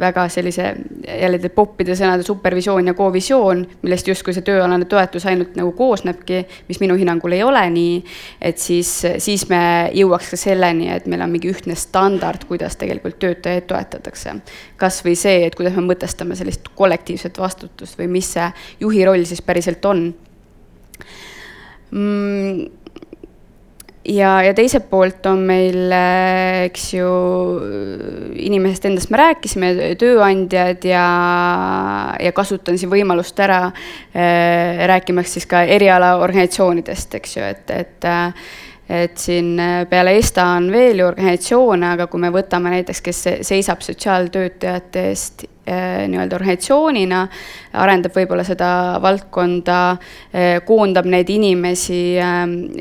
[0.00, 0.74] väga sellise
[1.20, 6.80] jälle poppide sõnade supervisioon ja kovisioon, millest justkui see tööalane toetus ainult nagu koosnebki, mis
[6.82, 7.98] minu hinnangul ei ole nii,
[8.50, 8.90] et siis,
[9.22, 9.60] siis me
[9.96, 14.36] jõuaks ka selleni, et meil on mingi ühtne standard, kuidas tegelikult töötajaid toetatakse.
[14.76, 18.48] kas või see, et kuidas me mõtestame sellist kollektiivset vastutust või mis see
[18.80, 20.08] juhi roll siis päriselt on
[21.90, 22.77] mm
[24.08, 27.08] ja, ja teiselt poolt on meil, äh, eks ju,
[28.48, 31.04] inimesest endast me rääkisime, tööandjad ja,
[32.22, 38.48] ja kasutan siin võimalust ära äh, rääkimaks siis ka erialaorganisatsioonidest, eks ju, et, et äh,
[38.88, 39.60] et siin
[39.90, 45.44] peale ESTA on veel ju organisatsioone, aga kui me võtame näiteks, kes seisab sotsiaaltöötajate eest
[45.68, 47.18] nii-öelda organisatsioonina,
[47.82, 48.70] arendab võib-olla seda
[49.04, 49.80] valdkonda,
[50.64, 52.00] koondab neid inimesi,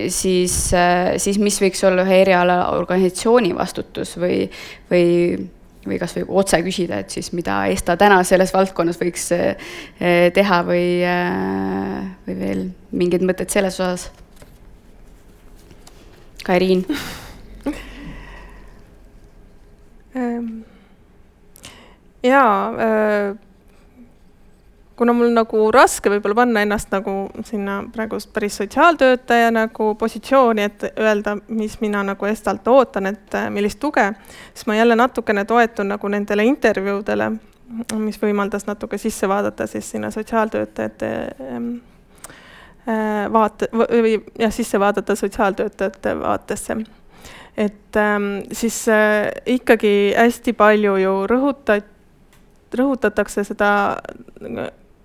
[0.08, 0.55] siis,
[1.20, 4.45] siis mis võiks olla ühe eriala organisatsiooni vastutus või,
[4.91, 5.05] või
[5.88, 9.70] või kasvõi otse küsida, et siis mida ESTA täna selles valdkonnas võiks eh,
[10.36, 10.88] teha või,
[12.28, 14.10] või veel mingeid mõtteid selles osas?
[16.46, 16.86] Kairiin
[20.16, 20.48] ehm,
[22.24, 23.36] jaa äh,
[24.98, 27.14] kuna mul nagu raske võib-olla panna ennast nagu
[27.46, 33.50] sinna praegust päris sotsiaaltöötaja nagu positsiooni, et öelda, mis mina nagu Estalt ootan, et äh,
[33.54, 34.08] millist tuge,
[34.54, 37.30] siis ma jälle natukene toetun nagu nendele intervjuudele,
[38.00, 41.12] mis võimaldas natuke sisse vaadata siis sinna sotsiaaltöötajate
[42.88, 46.78] äh, vaate või jah, sisse vaadata sotsiaaltöötajate vaatesse.
[47.58, 51.96] et ähm, siis äh, ikkagi hästi palju ju rõhutati,
[52.78, 53.72] rõhutatakse seda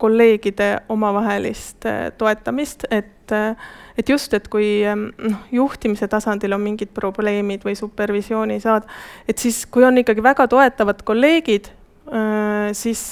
[0.03, 3.57] kolleegide omavahelist äh, toetamist, et, äh,
[3.99, 8.89] et just, et kui ähm, noh, juhtimise tasandil on mingid probleemid või supervisiooni saad,
[9.31, 11.71] et siis, kui on ikkagi väga toetavad kolleegid,
[12.11, 13.05] äh, siis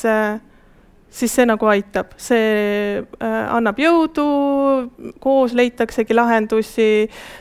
[1.10, 4.26] siis see nagu aitab, see äh, annab jõudu,
[5.22, 6.90] koos leitaksegi lahendusi,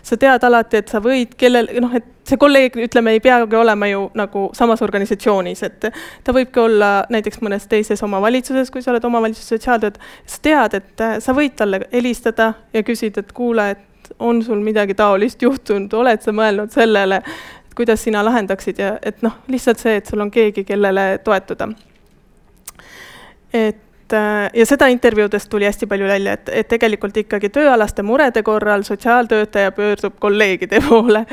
[0.04, 3.90] sa tead alati, et sa võid kellel, noh, et see kolleeg, ütleme, ei peagi olema
[3.90, 5.90] ju nagu samas organisatsioonis, et
[6.24, 11.06] ta võibki olla näiteks mõnes teises omavalitsuses, kui sa oled omavalitsuse sotsiaaltöötaja, sa tead, et
[11.06, 15.94] äh, sa võid talle helistada ja küsida, et kuule, et on sul midagi taolist juhtunud,
[15.94, 17.22] oled sa mõelnud sellele,
[17.78, 21.70] kuidas sina lahendaksid ja et noh, lihtsalt see, et sul on keegi, kellele toetuda
[23.54, 28.44] et äh, ja seda intervjuudest tuli hästi palju välja, et, et tegelikult ikkagi tööalaste murede
[28.44, 31.26] korral sotsiaaltöötaja pöördub kolleegide poole.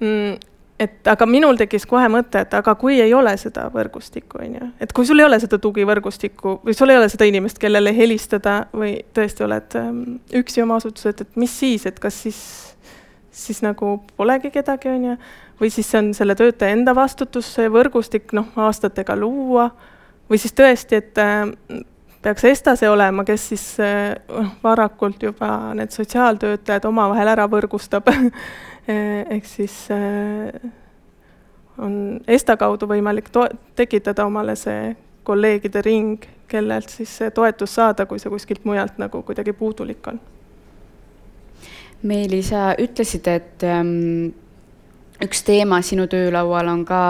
[0.00, 0.36] Mm,
[0.80, 4.68] et aga minul tekkis kohe mõte, et aga kui ei ole seda võrgustikku, on ju,
[4.82, 8.58] et kui sul ei ole seda tugivõrgustikku või sul ei ole seda inimest, kellele helistada
[8.76, 10.02] või tõesti oled ähm,
[10.36, 12.40] üksi oma asutuses, et mis siis, et kas siis,
[13.32, 15.18] siis nagu polegi kedagi, on ju,
[15.60, 19.70] või siis see on selle töötaja enda vastutus, see võrgustik noh, aastatega luua
[20.30, 21.82] või siis tõesti, et äh,
[22.22, 24.16] peaks Estase olema, kes siis äh,
[24.64, 28.10] varakult juba need sotsiaaltöötajad omavahel ära võrgustab
[29.36, 30.50] ehk siis äh,
[31.78, 34.94] on Esta kaudu võimalik to-, tekitada omale see
[35.26, 40.20] kolleegide ring, kellelt siis see toetus saada, kui see kuskilt mujalt nagu kuidagi puudulik on.
[42.06, 44.30] Meeli, sa ütlesid, et ähm,
[45.24, 47.00] üks teema sinu töölaual on ka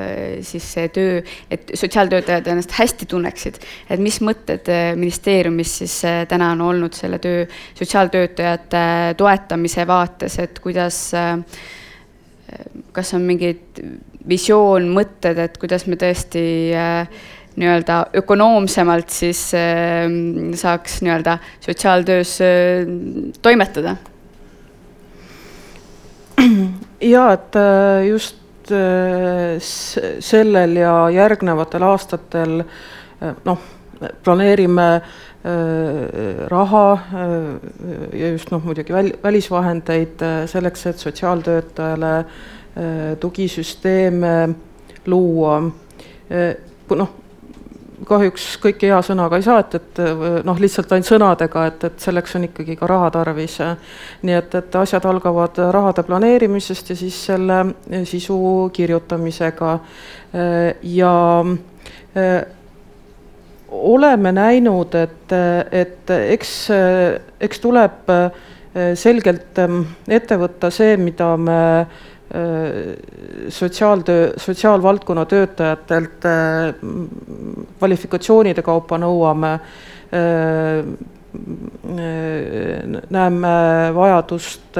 [0.00, 1.18] äh, siis see töö,
[1.52, 3.58] et sotsiaaltöötajad ennast hästi tunneksid.
[3.90, 7.44] et mis mõtted äh, ministeeriumis siis äh, täna on olnud selle töö,
[7.76, 8.84] sotsiaaltöötajate
[9.20, 11.00] toetamise vaates, et kuidas,
[12.92, 13.82] kas on mingid
[14.28, 16.42] visioon, mõtted, et kuidas me tõesti
[17.60, 19.42] nii-öelda ökonoomsemalt siis
[20.62, 22.36] saaks nii-öelda sotsiaaltöös
[23.42, 23.96] toimetada
[27.00, 29.58] ja et äh, just äh,
[30.20, 33.58] sellel ja järgnevatel aastatel äh, noh,
[34.24, 34.92] planeerime
[35.40, 36.98] raha
[38.12, 40.20] ja just noh, muidugi väl-, välisvahendeid
[40.52, 42.10] selleks, et sotsiaaltöötajale
[43.20, 44.34] tugisüsteeme
[45.08, 45.54] luua.
[46.92, 47.14] noh,
[48.08, 50.00] kahjuks kõike hea sõnaga ei saa, et, et
[50.46, 53.58] noh, lihtsalt ainult sõnadega, et, et selleks on ikkagi ka raha tarvis.
[54.22, 57.60] nii et, et asjad algavad rahade planeerimisest ja siis selle
[58.08, 59.78] sisu kirjutamisega.
[60.82, 61.14] ja
[63.70, 65.32] oleme näinud, et,
[65.72, 66.54] et eks,
[67.40, 68.14] eks tuleb
[68.94, 69.58] selgelt
[70.08, 71.60] ette võtta see, mida me
[73.48, 76.74] sotsiaaltöö, sotsiaalvaldkonna töötajatelt äh,
[77.78, 80.84] kvalifikatsioonide kaupa nõuame, äh,
[83.10, 83.48] näeme
[83.94, 84.78] vajadust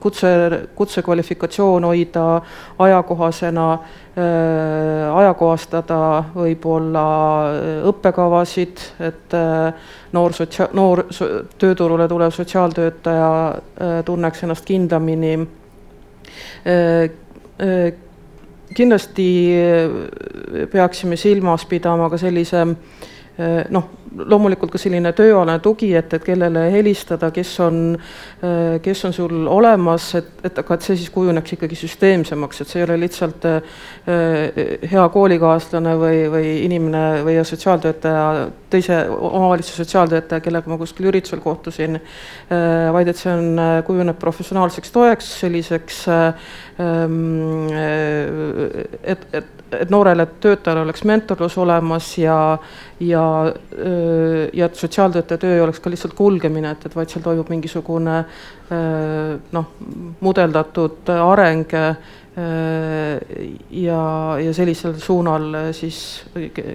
[0.00, 0.28] kutse,
[0.74, 2.40] kutsekvalifikatsioon hoida
[2.78, 3.78] ajakohasena,
[5.14, 5.98] ajakohastada
[6.34, 7.04] võib-olla
[7.90, 9.38] õppekavasid, et
[10.12, 11.04] noor sotsia-, noor
[11.58, 15.34] tööturule tulev sotsiaaltöötaja tunneks ennast kindlamini.
[15.38, 15.67] Äh, äh,
[18.74, 22.66] kindlasti äh, peaksime silmas pidama ka sellise
[23.70, 23.84] noh,
[24.18, 27.80] loomulikult ka selline tööalane tugi, et, et kellele helistada, kes on,
[28.82, 32.80] kes on sul olemas, et, et aga et see siis kujuneks ikkagi süsteemsemaks, et see
[32.80, 33.46] ei ole lihtsalt
[34.92, 42.00] hea koolikaaslane või, või inimene või sotsiaaltöötaja, teise omavalitsuse sotsiaaltöötaja, kellega ma kuskil üritusel kohtusin,
[42.96, 46.02] vaid et see on, kujuneb professionaalseks toeks, selliseks
[49.14, 52.58] et, et et noorele töötajale oleks mentorlus olemas ja,
[53.00, 53.24] ja,
[54.52, 58.22] ja et sotsiaaltöötaja töö ei oleks ka lihtsalt kulgemine, et, et vaid seal toimub mingisugune
[59.52, 59.68] noh,
[60.20, 61.74] mudeldatud areng
[63.70, 64.02] ja,
[64.44, 66.00] ja sellisel suunal siis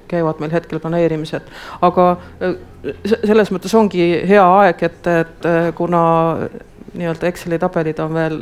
[0.10, 1.48] käivad meil hetkel planeerimised.
[1.82, 2.08] aga
[3.14, 6.04] selles mõttes ongi hea aeg, et, et kuna
[6.94, 8.39] nii-öelda Exceli tabelid on veel,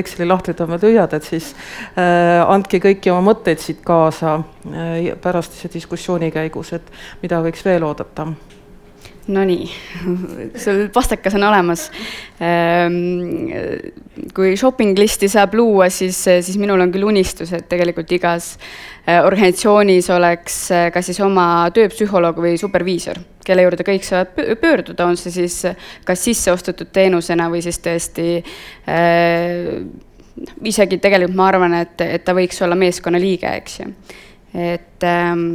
[0.00, 1.52] Exceli lahtrid on veel tühjad, et siis
[1.98, 6.92] äh, andke kõiki oma mõtteid siit kaasa äh, pärastise diskussiooni käigus, et
[7.22, 8.28] mida võiks veel oodata
[9.26, 9.70] Nonii,
[10.60, 11.86] sul pastakas on olemas.
[12.44, 13.48] Ehm,
[14.36, 19.22] kui shopping listi saab luua, siis, siis minul on küll unistus, et tegelikult igas äh,
[19.24, 25.16] organisatsioonis oleks äh, kas siis oma tööpsühholoog või superviisor, kelle juurde kõik saavad pöörduda, on
[25.20, 25.60] see siis
[26.04, 29.80] kas sisse ostetud teenusena või siis tõesti äh,
[30.68, 33.92] isegi tegelikult ma arvan, et, et ta võiks olla meeskonnaliige, eks ju.
[34.52, 35.46] et ähm,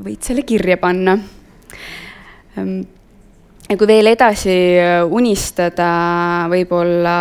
[0.00, 2.07] võid selle kirja panna Ehm,
[3.68, 5.88] ja kui veel edasi äh, unistada,
[6.52, 7.18] võib-olla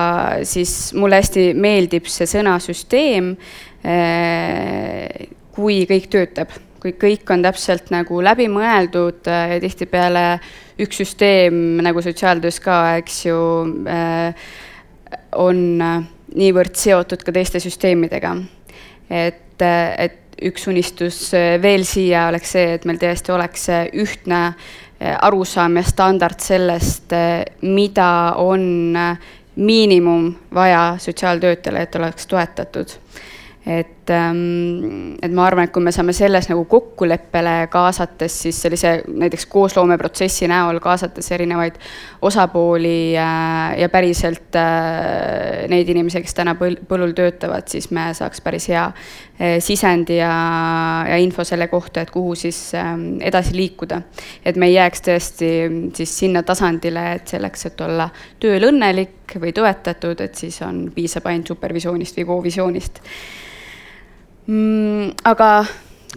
[0.47, 3.33] siis mulle hästi meeldib see sõna süsteem,
[3.83, 10.27] äh, kui kõik töötab, kui kõik on täpselt nagu läbimõeldud äh, ja tihtipeale
[10.83, 13.38] üks süsteem nagu sotsiaaltöös ka, eks ju,
[15.41, 15.61] on
[16.38, 18.35] niivõrd seotud ka teiste süsteemidega.
[19.09, 23.65] et, et üks unistus veel siia oleks see, et meil tõesti oleks
[23.97, 24.86] ühtne Eh,
[25.21, 27.13] arusaam ja standard sellest,
[27.61, 28.93] mida on
[29.55, 32.89] miinimum vaja sotsiaaltöötajale, et oleks toetatud.
[33.67, 38.91] Et, ähm, et ma arvan, et kui me saame selles nagu kokkuleppele kaasates, siis sellise
[39.08, 41.80] näiteks koosloomeprotsessi näol kaasates erinevaid
[42.26, 48.43] osapooli äh, ja päriselt äh, neid inimesi, kes täna põl-, põllul töötavad, siis me saaks
[48.45, 50.34] päris hea äh, sisendi ja,
[51.10, 54.01] ja info selle kohta, et kuhu siis ähm, edasi liikuda.
[54.45, 55.51] et me ei jääks tõesti
[55.97, 61.28] siis sinna tasandile, et selleks, et olla tööl õnnelik või toetatud, et siis on, piisab
[61.28, 63.03] ainult supervisioonist või kovisioonist
[64.47, 65.11] mm,.
[65.27, 65.51] aga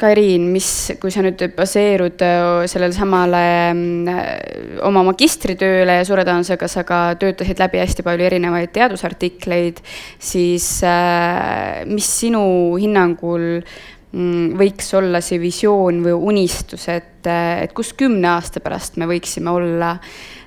[0.00, 0.66] Kairiin, mis,
[1.00, 3.42] kui sa nüüd baseerud äh, sellele samale
[3.74, 9.82] mm, oma magistritööle ja suure tõenäosusega sa ka töötasid läbi hästi palju erinevaid teadusartikleid,
[10.16, 12.42] siis äh, mis sinu
[12.80, 18.96] hinnangul mm, võiks olla see visioon või unistus, et, äh, et kus kümne aasta pärast
[18.96, 19.96] me võiksime olla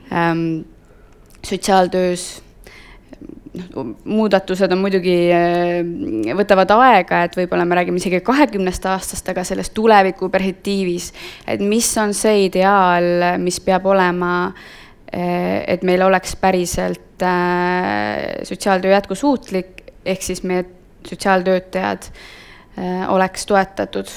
[0.10, 0.64] ähm,
[1.46, 2.43] sotsiaaltöös
[4.04, 9.70] muudatused on muidugi, äh, võtavad aega, et võib-olla me räägime isegi kahekümnest aastast, aga selles
[9.76, 11.12] tuleviku perspektiivis,
[11.48, 14.34] et mis on see ideaal, mis peab olema,
[15.14, 20.66] äh, et meil oleks päriselt äh, sotsiaaltöö jätkusuutlik, ehk siis meie
[21.08, 22.10] sotsiaaltöötajad
[23.14, 24.10] oleks toetatud.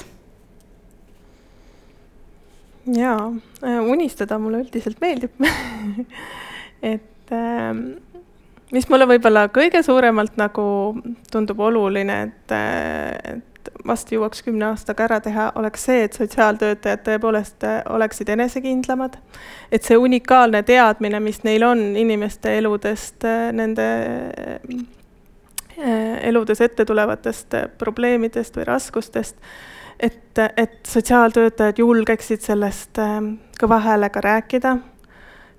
[2.97, 3.27] Jaa,
[3.85, 5.35] unistada mulle üldiselt meeldib.
[6.83, 7.83] Et ähm,
[8.73, 10.65] mis mulle võib-olla kõige suuremalt nagu
[11.31, 12.57] tundub oluline, et,
[13.35, 13.57] et
[13.87, 19.17] vast jõuaks kümne aastaga ära teha, oleks see, et sotsiaaltöötajad tõepoolest oleksid enesekindlamad.
[19.73, 23.87] et see unikaalne teadmine, mis neil on inimeste eludest, nende
[25.79, 29.37] eh, eludes ette tulevatest probleemidest või raskustest,
[30.01, 33.19] et, et sotsiaaltöötajad julgeksid sellest eh,
[33.61, 34.77] kõva häälega rääkida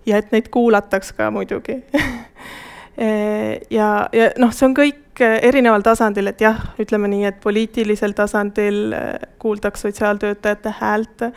[0.06, 1.82] ja et neid kuulataks ka muidugi
[2.98, 8.16] ja, ja noh, see on kõik eh, erineval tasandil, et jah, ütleme nii, et poliitilisel
[8.18, 9.10] tasandil eh,
[9.42, 11.28] kuuldaks sotsiaaltöötajate häält,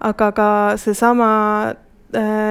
[0.00, 1.28] aga ka seesama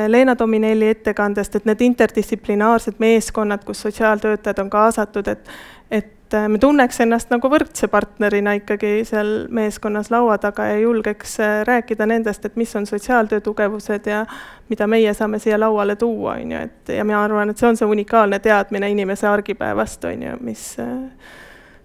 [0.08, 5.50] Leena Dominelli ettekandest, et need interdistsiplinaarsed meeskonnad, kus sotsiaaltöötajad on kaasatud, et,
[5.90, 10.82] et et äh, me tunneks ennast nagu võrdse partnerina ikkagi seal meeskonnas laua taga ja
[10.82, 14.26] julgeks äh, rääkida nendest, et mis on sotsiaaltöö tugevused ja
[14.70, 17.80] mida meie saame siia lauale tuua, on ju, et ja mina arvan, et see on
[17.80, 20.92] see unikaalne teadmine inimese argipäevast, on ju, mis äh,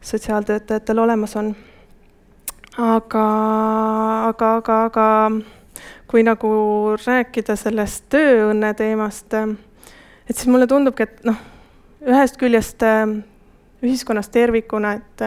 [0.00, 1.54] sotsiaaltöötajatel olemas on.
[2.78, 3.26] aga,
[4.28, 5.08] aga, aga, aga
[6.10, 6.54] kui nagu
[7.06, 11.38] rääkida sellest tööõnne teemast, et siis mulle tundubki, et noh,
[12.02, 12.82] ühest küljest
[13.82, 15.24] ühiskonnas tervikuna, et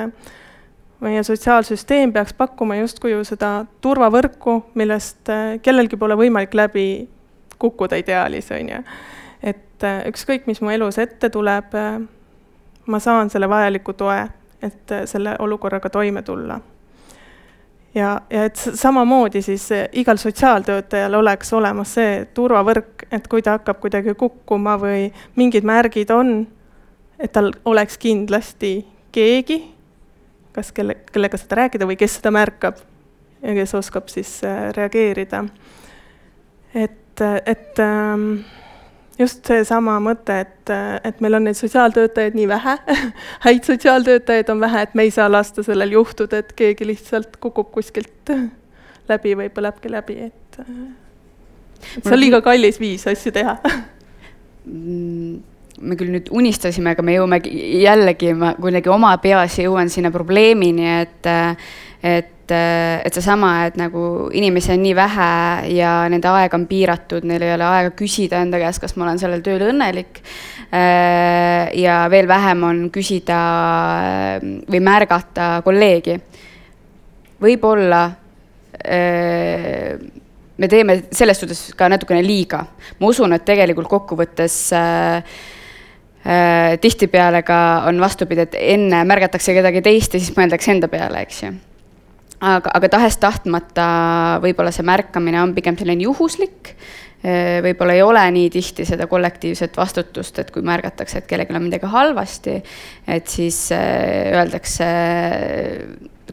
[1.00, 6.86] meie sotsiaalsüsteem peaks pakkuma justkui ju seda turvavõrku, millest äh, kellelgi pole võimalik läbi
[7.60, 8.84] kukkuda ideaalis, on ju.
[9.44, 12.00] et äh, ükskõik, mis mu elus ette tuleb, äh,
[12.86, 14.24] ma saan selle vajaliku toe,
[14.64, 16.60] et selle olukorraga toime tulla.
[17.96, 23.80] ja, ja et samamoodi siis igal sotsiaaltöötajal oleks olemas see turvavõrk, et kui ta hakkab
[23.84, 26.48] kuidagi kukkuma või mingid märgid on,
[27.20, 28.86] et tal oleks kindlasti
[29.16, 29.62] keegi,
[30.56, 32.82] kas kelle, kellega seda rääkida või kes seda märkab
[33.42, 35.46] ja kes oskab siis äh, reageerida.
[36.76, 38.44] et, et ähm,
[39.20, 40.72] just seesama mõte, et,
[41.04, 42.76] et meil on neid sotsiaaltöötajaid nii vähe
[43.48, 47.72] häid sotsiaaltöötajaid on vähe, et me ei saa lasta sellel juhtuda, et keegi lihtsalt kukub
[47.72, 48.34] kuskilt
[49.10, 53.58] läbi või põlebki läbi, et, et see on liiga kallis viis asju teha
[54.66, 55.36] mm,
[55.82, 60.88] me küll nüüd unistasime, aga me jõuame jällegi, ma kuidagi oma peas jõuan sinna probleemini,
[61.02, 61.30] et,
[62.00, 65.30] et, et seesama, et nagu inimesi on nii vähe
[65.76, 69.20] ja nende aeg on piiratud, neil ei ole aega küsida enda käest, kas ma olen
[69.22, 70.22] sellel tööl õnnelik.
[71.86, 73.40] ja veel vähem on küsida
[74.42, 76.20] või märgata kolleegi.
[77.42, 78.06] võib-olla
[80.58, 82.64] me teeme selles suhtes ka natukene liiga.
[83.00, 85.36] ma usun, et tegelikult kokkuvõttes äh,
[86.82, 91.42] tihtipeale ka on vastupidi, et enne märgatakse kedagi teist ja siis mõeldakse enda peale, eks
[91.44, 91.52] ju.
[92.42, 93.90] aga, aga tahes-tahtmata
[94.42, 96.72] võib-olla see märkamine on pigem selline juhuslik,
[97.22, 101.68] äh, võib-olla ei ole nii tihti seda kollektiivset vastutust, et kui märgatakse, et kellelgi on
[101.68, 102.58] midagi halvasti,
[103.06, 104.90] et siis äh, öeldakse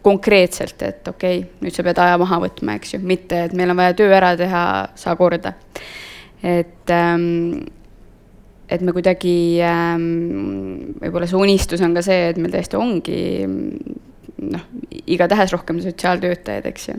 [0.03, 3.71] konkreetselt, et okei okay,, nüüd sa pead aja maha võtma, eks ju, mitte et meil
[3.73, 4.65] on vaja töö ära teha,
[4.99, 5.53] saa korda.
[6.43, 7.63] et ähm,
[8.71, 9.35] et me kuidagi
[9.67, 13.23] ähm,, võib-olla see unistus on ka see, et meil tõesti ongi
[14.43, 14.69] noh,
[15.07, 16.95] igatahes rohkem sotsiaaltöötajaid, eks ju.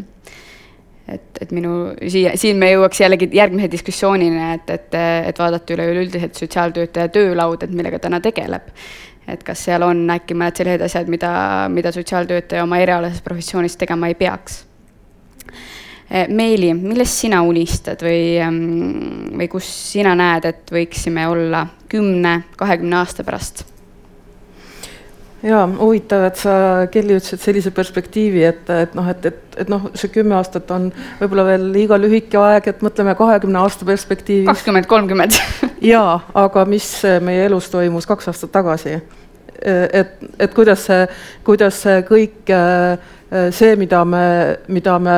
[1.14, 5.00] et, et minu siia, siin me jõuaks jällegi järgmise diskussioonini, et, et,
[5.32, 8.70] et vaadata üleüldiselt sotsiaaltöötaja töölaud, et millega täna tegeleb.
[9.28, 11.32] et kas seal on äkki mõned sellised asjad, mida,
[11.72, 14.66] mida sotsiaaltöötaja oma erialases professioonis tegema ei peaks
[16.14, 18.58] Meeli, millest sina unistad või, ähm,
[19.34, 23.64] või kus sina näed, et võiksime olla kümne, kahekümne aasta pärast?
[25.44, 26.54] jaa, huvitav, et sa,
[26.92, 30.88] Kelly, ütlesid sellise perspektiivi, et, et noh, et, et, et noh, see kümme aastat on
[31.20, 34.48] võib-olla veel liiga lühike aeg, et mõtleme kahekümne aasta perspektiivis.
[34.54, 35.42] kakskümmend, kolmkümmend.
[35.94, 36.88] jaa, aga mis
[37.26, 39.02] meie elus toimus kaks aastat tagasi?
[39.64, 41.06] et, et kuidas see,
[41.48, 42.50] kuidas see kõik
[43.56, 44.26] see, mida me,
[44.68, 45.14] mida me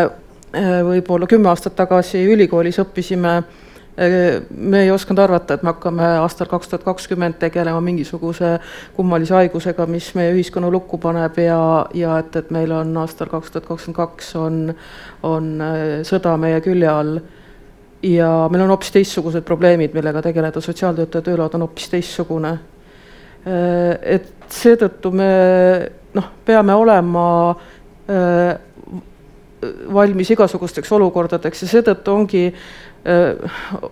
[0.56, 3.36] võib-olla kümme aastat tagasi ülikoolis õppisime,
[4.00, 8.56] äh, me ei osanud arvata, et me hakkame aastal kaks tuhat kakskümmend tegelema mingisuguse
[8.96, 11.60] kummalise haigusega, mis meie ühiskonna lukku paneb ja,
[11.94, 14.62] ja et, et meil on aastal kaks tuhat kakskümmend kaks on,
[15.24, 17.20] on äh, sõda meie külje all
[18.06, 22.52] ja meil on hoopis teistsugused probleemid, millega tegeleda, sotsiaaltöötaja töölaud on hoopis teistsugune.
[23.46, 25.30] Et seetõttu me
[26.18, 27.26] noh, peame olema
[29.94, 32.56] valmis igasugusteks olukordadeks ja seetõttu ongi äh,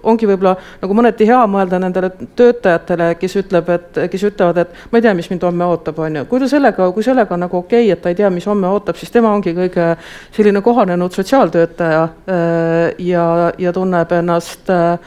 [0.03, 4.99] ongi võib-olla nagu mõneti hea mõelda nendele töötajatele, kes ütleb, et, kes ütlevad, et ma
[4.99, 6.25] ei tea, mis mind homme ootab, on ju.
[6.31, 8.69] kui ta sellega, kui sellega on nagu okei okay,, et ta ei tea, mis homme
[8.73, 9.91] ootab, siis tema ongi kõige
[10.33, 13.27] selline kohanenud sotsiaaltöötaja äh, ja,
[13.61, 14.97] ja tunneb ennast äh,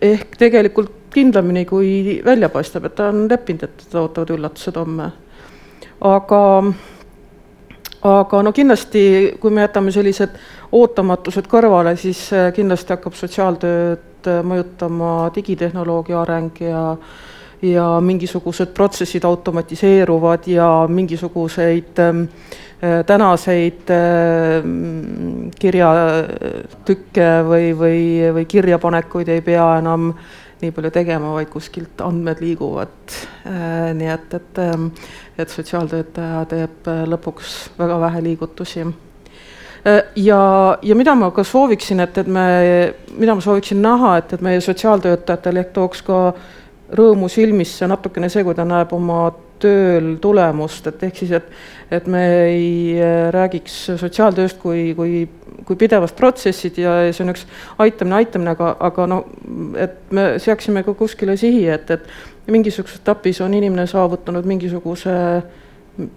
[0.00, 5.10] ehk tegelikult kindlamini, kui välja paistab, et ta on leppinud, et teda ootavad üllatused homme.
[6.00, 6.40] aga
[8.02, 9.02] aga no kindlasti,
[9.40, 10.36] kui me jätame sellised
[10.72, 16.84] ootamatused kõrvale, siis äh, kindlasti hakkab sotsiaaltööd äh, mõjutama digitehnoloogia areng ja
[17.58, 22.20] ja mingisugused protsessid automatiseeruvad ja mingisuguseid ähm,
[22.78, 23.90] äh, tänaseid
[25.58, 28.04] kirjatükke või, või,
[28.36, 30.12] või kirjapanekuid ei pea enam
[30.62, 33.18] nii palju tegema, vaid kuskilt andmed liiguvad.
[33.94, 34.88] Nii et, et ähm,
[35.38, 38.86] et sotsiaaltöötaja teeb äh, lõpuks väga vähe liigutusi.
[39.86, 40.40] Äh, ja,
[40.82, 42.46] ja mida ma ka sooviksin, et, et me,
[43.14, 46.22] mida ma sooviksin näha, et, et meie sotsiaaltöötajatel ehk tooks ka
[46.98, 49.28] rõõmu silmisse natukene see, kui ta näeb oma
[49.62, 51.50] tööl tulemust, et ehk siis, et,
[51.94, 55.26] et me ei äh, räägiks sotsiaaltööst kui, kui,
[55.66, 57.44] kui pidevast protsessid ja see on üks
[57.82, 59.20] aitamine, aitamine, aga, aga no
[59.78, 62.10] et me seaksime ka kuskile sihi, et, et
[62.48, 65.16] mingisuguses etapis on inimene saavutanud mingisuguse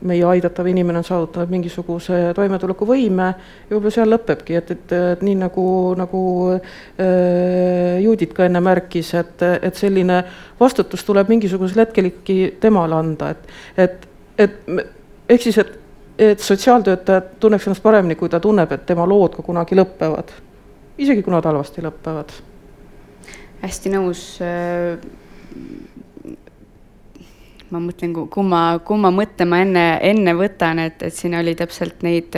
[0.05, 5.37] meie aidatav inimene on saavutanud mingisuguse toimetulekuvõime ja võib-olla seal lõpebki, et, et, et nii
[5.41, 5.65] nagu,
[5.97, 6.21] nagu
[6.53, 10.21] äh, Judit ka enne märkis, et, et selline
[10.59, 13.49] vastutus tuleb mingisugusel hetkel ikkagi temale anda, et,
[13.87, 14.07] et,
[14.45, 15.73] et ehk siis, et,
[16.29, 20.35] et sotsiaaltöötaja tunneks ennast paremini, kui ta tunneb, et tema lood ka kunagi lõpevad.
[21.01, 22.37] isegi kui nad halvasti lõpevad.
[23.61, 24.21] hästi nõus
[27.71, 32.35] ma mõtlen, kumma, kumma mõtte ma enne, enne võtan, et, et siin oli täpselt neid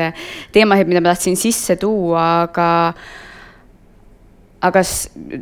[0.54, 2.68] teemasid, mida ma tahtsin sisse tuua, aga
[4.64, 4.82] aga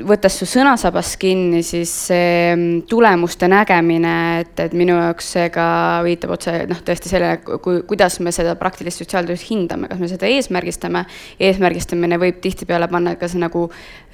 [0.09, 5.65] võttes su sõnasabast kinni, siis see mm, tulemuste nägemine, et, et minu jaoks see ka
[6.05, 10.29] viitab otse noh, tõesti sellele, kui, kuidas me seda praktilist sotsiaaltööd hindame, kas me seda
[10.31, 11.05] eesmärgistame.
[11.39, 13.67] eesmärgistamine võib tihtipeale panna kas nagu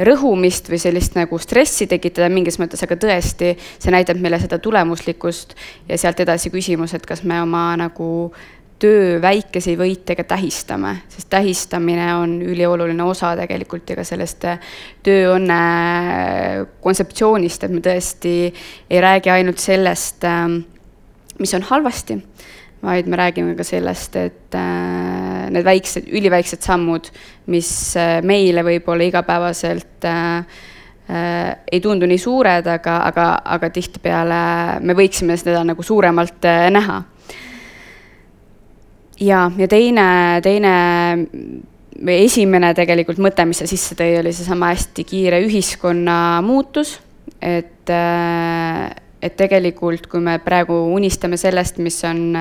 [0.04, 5.56] rõhumist või sellist nagu stressi tekitada mingis mõttes, aga tõesti, see näitab meile seda tulemuslikkust
[5.88, 8.12] ja sealt edasi küsimus, et kas me oma nagu
[8.82, 14.60] töö väikesi võite ka tähistame, sest tähistamine on ülioluline osa tegelikult ja ka sellest äh,
[15.06, 15.60] tööõnne
[16.84, 20.60] kontseptsioonist, et me tõesti ei räägi ainult sellest, ähm,
[21.42, 22.20] mis on halvasti,
[22.86, 27.10] vaid me räägime ka sellest, et äh, need väiksed, üliväiksed sammud,
[27.54, 29.86] mis äh, meile võib-olla igapäevaselt
[31.08, 33.26] ei tundu nii suured, aga, aga,
[33.56, 34.40] aga tihtipeale
[34.84, 36.44] me võiksime seda nagu suuremalt
[36.76, 36.98] näha
[39.20, 40.08] ja, ja teine,
[40.46, 40.76] teine
[41.98, 46.98] või esimene tegelikult mõte, mis sa sisse tõi, oli seesama hästi kiire ühiskonna muutus,
[47.42, 48.84] et, äh,
[49.22, 52.38] et tegelikult, kui me praegu unistame sellest, mis on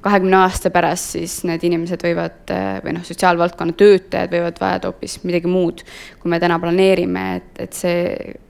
[0.00, 5.20] kahekümne aasta pärast, siis need inimesed võivad äh, või noh, sotsiaalvaldkonna töötajad võivad vajada hoopis
[5.28, 5.84] midagi muud,
[6.20, 8.48] kui me täna planeerime, et, et see,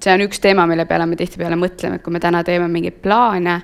[0.00, 3.00] see on üks teema, mille peale me tihtipeale mõtleme, et kui me täna teeme mingeid
[3.04, 3.60] plaane,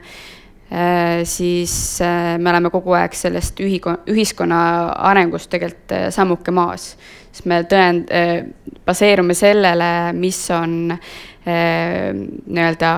[1.29, 4.61] siis äh, me oleme kogu aeg sellest ühi-, ühiskonna
[5.11, 6.95] arengust tegelikult äh, sammuke maas.
[7.33, 8.13] sest me tõend-,
[8.87, 10.95] baseerume sellele, mis on
[11.43, 12.91] nii-öelda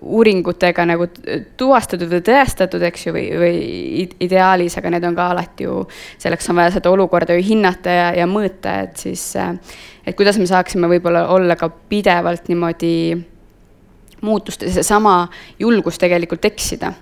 [0.00, 1.06] uuringutega nagu
[1.56, 3.60] tuvastatud või tõestatud, eks ju, või, või
[4.26, 5.76] ideaalis, aga need on ka alati ju,
[6.20, 10.50] selleks on vaja seda olukorda ju hinnata ja, ja mõõta, et siis, et kuidas me
[10.50, 12.92] saaksime võib-olla olla ka pidevalt niimoodi
[14.20, 16.92] muutustes seesama julgus tegelikult eksida.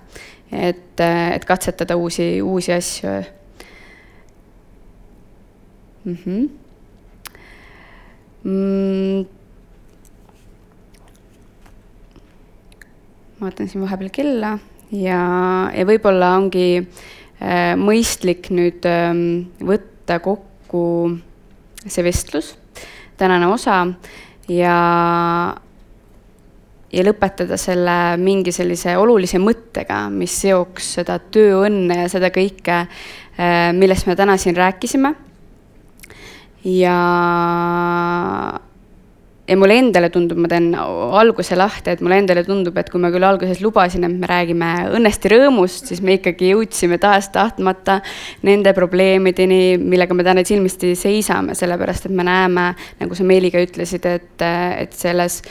[0.53, 3.09] et, et katsetada uusi, uusi asju
[6.05, 6.17] mm.
[6.25, 6.49] -hmm.
[8.45, 9.27] Mm.
[13.41, 14.59] ma vaatan siin vahepeal kella
[14.93, 15.21] ja,
[15.75, 19.13] ja võib-olla ongi äh, mõistlik nüüd äh,
[19.61, 21.19] võtta kokku
[21.87, 22.57] see vestlus,
[23.17, 23.87] tänane osa
[24.49, 24.77] ja
[26.93, 32.85] ja lõpetada selle mingi sellise olulise mõttega, mis seoks seda tööõnne ja seda kõike,
[33.37, 35.15] äh, millest me täna siin rääkisime.
[36.65, 36.97] ja,
[39.49, 43.13] ja mulle endale tundub, ma teen alguse lahti, et mulle endale tundub, et kui ma
[43.13, 48.01] küll alguses lubasin, et me räägime õnnest ja rõõmust, siis me ikkagi jõudsime tahes-tahtmata
[48.49, 53.63] nende probleemideni, millega me täna silmisti seisame, sellepärast et me näeme, nagu sa Meeli ka
[53.63, 54.49] ütlesid, et,
[54.83, 55.43] et selles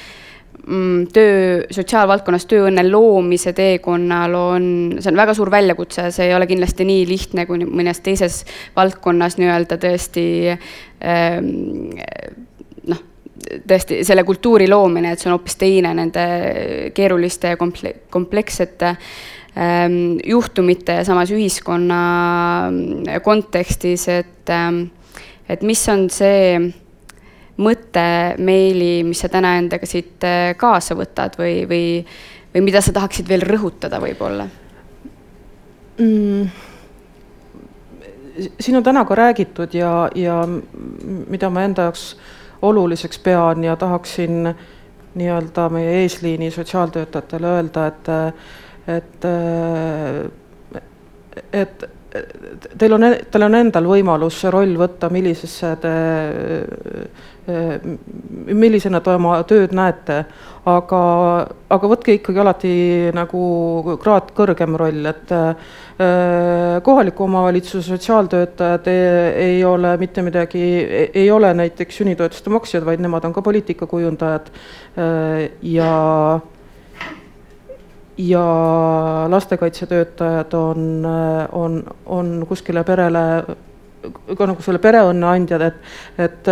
[1.14, 4.66] töö, sotsiaalvaldkonnas tööõnne loomise teekonnal on,
[5.00, 8.42] see on väga suur väljakutse, see ei ole kindlasti nii lihtne kui mõnes teises
[8.76, 11.48] valdkonnas nii-öelda tõesti ähm,
[12.92, 13.04] noh,
[13.70, 16.28] tõesti selle kultuuri loomine, et see on hoopis teine nende
[16.98, 22.02] keeruliste ja komple-, komplekssete ähm, juhtumite ja samas ühiskonna
[23.24, 24.90] kontekstis, et, ähm,
[25.48, 26.60] et mis on see
[27.58, 31.84] mõte, meili, mis sa täna endaga siit äh, kaasa võtad või, või,
[32.54, 34.48] või mida sa tahaksid veel rõhutada võib-olla
[35.98, 36.66] mm.?
[38.60, 40.42] siin on täna ka räägitud ja, ja
[41.28, 42.12] mida ma enda jaoks
[42.62, 44.54] oluliseks pean ja tahaksin
[45.18, 48.10] nii-öelda meie eesliini sotsiaaltöötajatele öelda, et,
[48.88, 49.26] et,
[51.54, 51.97] et
[52.78, 55.94] teil on, teil on endal võimalus see roll võtta, millisesse te,
[58.48, 60.18] millisena te oma tööd näete,
[60.68, 61.02] aga,
[61.74, 62.74] aga võtke ikkagi alati
[63.16, 65.34] nagu kraad kõrgem roll, et
[66.84, 69.08] kohaliku omavalitsuse sotsiaaltöötajad ei,
[69.48, 70.66] ei ole mitte midagi,
[71.14, 74.52] ei ole näiteks sünnitoetuste maksjad, vaid nemad on ka poliitikakujundajad
[75.76, 75.96] ja
[78.18, 78.44] ja
[79.30, 81.08] lastekaitsetöötajad on,
[81.52, 83.20] on, on kuskile perele
[84.38, 85.76] ka nagu selle pereõnne andjad, et,
[86.18, 86.50] et,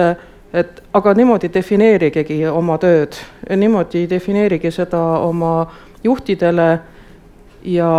[0.53, 3.17] et aga niimoodi defineerigegi oma tööd,
[3.49, 5.55] niimoodi defineerige seda oma
[6.03, 6.69] juhtidele
[7.65, 7.91] ja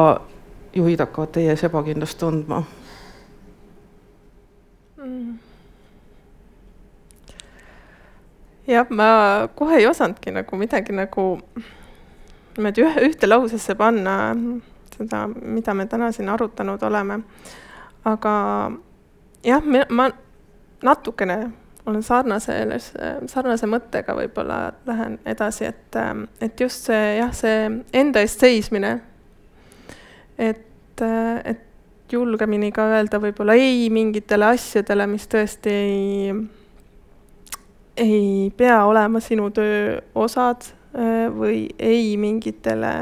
[0.77, 2.63] juhid hakkavad teie ees ebakindlust tundma.
[5.07, 5.39] Mm..
[8.67, 9.09] jah, ma
[9.55, 11.27] kohe ei osanudki nagu midagi nagu
[12.57, 14.17] niimoodi ühe, ühte lausesse panna,
[14.97, 17.21] seda, mida me täna siin arutanud oleme.
[18.05, 18.33] aga
[19.45, 20.11] jah, ma
[20.83, 21.39] natukene
[21.87, 22.91] olen sarnases,
[23.31, 25.99] sarnase mõttega võib-olla lähen edasi, et,
[26.43, 28.97] et just see jah, see enda eest seismine.
[30.39, 31.03] et,
[31.45, 36.33] et julgemini ka öelda võib-olla ei mingitele asjadele, mis tõesti ei,
[37.97, 42.93] ei pea olema sinu töö osad või ei mingitele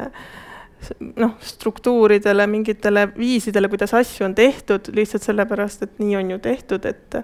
[1.17, 6.89] noh, struktuuridele, mingitele viisidele, kuidas asju on tehtud, lihtsalt sellepärast, et nii on ju tehtud,
[6.91, 7.21] et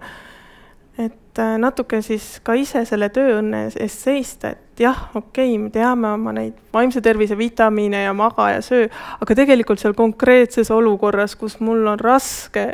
[1.00, 5.70] et äh, natuke siis ka ise selle tööõnne eest seista, et jah, okei okay,, me
[5.72, 8.88] teame oma neid vaimse tervise vitamiine ja maga ja söö,
[9.20, 12.66] aga tegelikult seal konkreetses olukorras, kus mul on raske,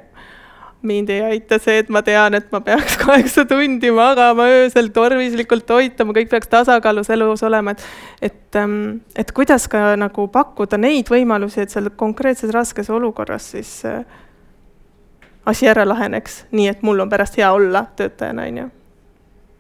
[0.87, 5.67] mind ei aita see, et ma tean, et ma peaks kaheksa tundi magama öösel, tervislikult
[5.69, 11.11] toituma, kõik peaks tasakaalus elus olema, et et, ähm, et kuidas ka nagu pakkuda neid
[11.13, 14.05] võimalusi, et seal konkreetses raskes olukorras siis äh,
[15.47, 18.71] asi ära laheneks, nii et mul on pärast hea olla töötajana, on ju.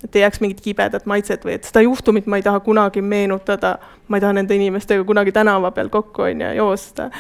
[0.05, 3.77] et ei jääks mingit kibedat maitset või et seda juhtumit ma ei taha kunagi meenutada,
[4.09, 7.11] ma ei taha nende inimestega kunagi tänava peal kokku, on ju, joosta.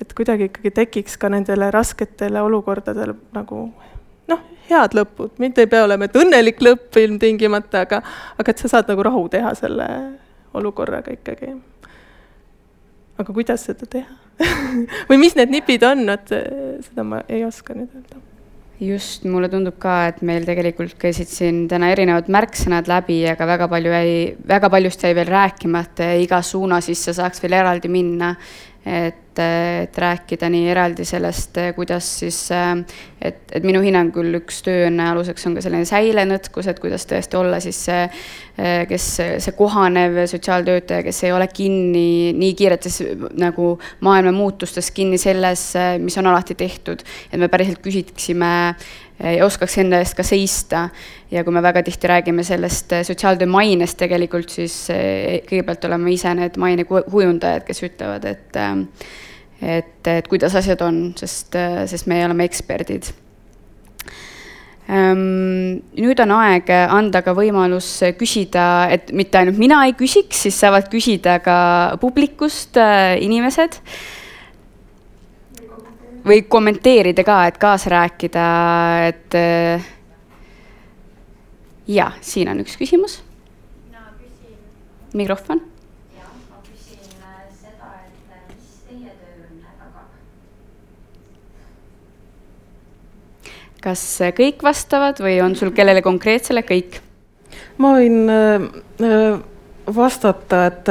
[0.00, 3.66] Et kuidagi ikkagi tekiks ka nendele rasketele olukordadele nagu
[4.30, 8.02] noh, head lõpud, mitte ei pea olema, et õnnelik lõpp ilmtingimata, aga,
[8.38, 9.88] aga et sa saad nagu rahu teha selle
[10.56, 11.54] olukorraga ikkagi.
[13.20, 14.18] aga kuidas seda teha?
[15.10, 16.32] Või mis need nipid on, et
[16.86, 18.22] seda ma ei oska nüüd öelda.
[18.80, 23.66] Just, mulle tundub ka, et meil tegelikult käisid siin täna erinevad märksõnad läbi, aga väga
[23.68, 24.14] palju jäi,
[24.48, 28.30] väga paljust jäi veel rääkimata ja iga suuna sisse saaks veel eraldi minna
[28.86, 32.38] et, et rääkida nii eraldi sellest, kuidas siis,
[33.20, 37.60] et, et minu hinnangul üks tööõnne aluseks on ka selline säilenõtkus, et kuidas tõesti olla
[37.60, 38.06] siis see,
[38.88, 39.08] kes,
[39.44, 43.00] see kohanev sotsiaaltöötaja, kes ei ole kinni nii kiiretes
[43.40, 43.74] nagu
[44.06, 45.66] maailma muutustes, kinni selles,
[46.00, 47.04] mis on alati tehtud.
[47.30, 48.50] et me päriselt küsiksime
[49.20, 50.88] ja oskaks enda eest ka seista.
[51.30, 56.12] ja kui me väga tihti räägime sellest eh, sotsiaaltöö mainest tegelikult, siis eh, kõigepealt oleme
[56.12, 58.60] ise need maine kujundajad, kes ütlevad, et
[59.60, 61.56] et, et kuidas asjad on, sest,
[61.86, 63.10] sest meie oleme eksperdid
[64.88, 70.56] ehm, nüüd on aeg anda ka võimalus küsida, et mitte ainult mina ei küsiks, siis
[70.64, 71.58] saavad küsida ka
[72.00, 72.80] publikust
[73.20, 73.76] inimesed
[76.24, 78.44] või kommenteerida ka, et kaasa rääkida,
[79.08, 79.84] et äh,
[81.88, 83.20] ja siin on üks küsimus.
[85.14, 85.60] mikrofon.
[86.14, 88.44] jah, ma küsin äh, seda, et äh,
[93.80, 94.04] kas
[94.36, 97.00] kõik vastavad või on sul kellele konkreetsele kõik?
[97.78, 98.28] ma võin
[99.90, 100.88] vastata, et,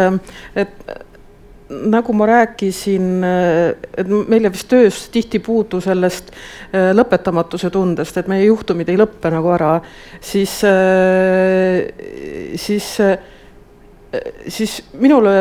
[0.55, 1.09] et
[1.70, 3.24] nagu ma rääkisin,
[3.97, 9.30] et meile vist töös tihti puudu sellest äh, lõpetamatuse tundest, et meie juhtumid ei lõppe
[9.34, 9.76] nagu ära,
[10.22, 11.86] siis, äh,
[12.57, 13.20] siis, äh,
[14.47, 15.36] siis minule,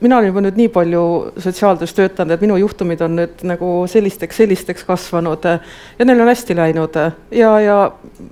[0.00, 1.04] mina olen juba nüüd nii palju
[1.44, 6.56] sotsiaaltöös töötanud, et minu juhtumid on nüüd nagu sellisteks, sellisteks kasvanud ja neil on hästi
[6.56, 7.78] läinud ja, ja,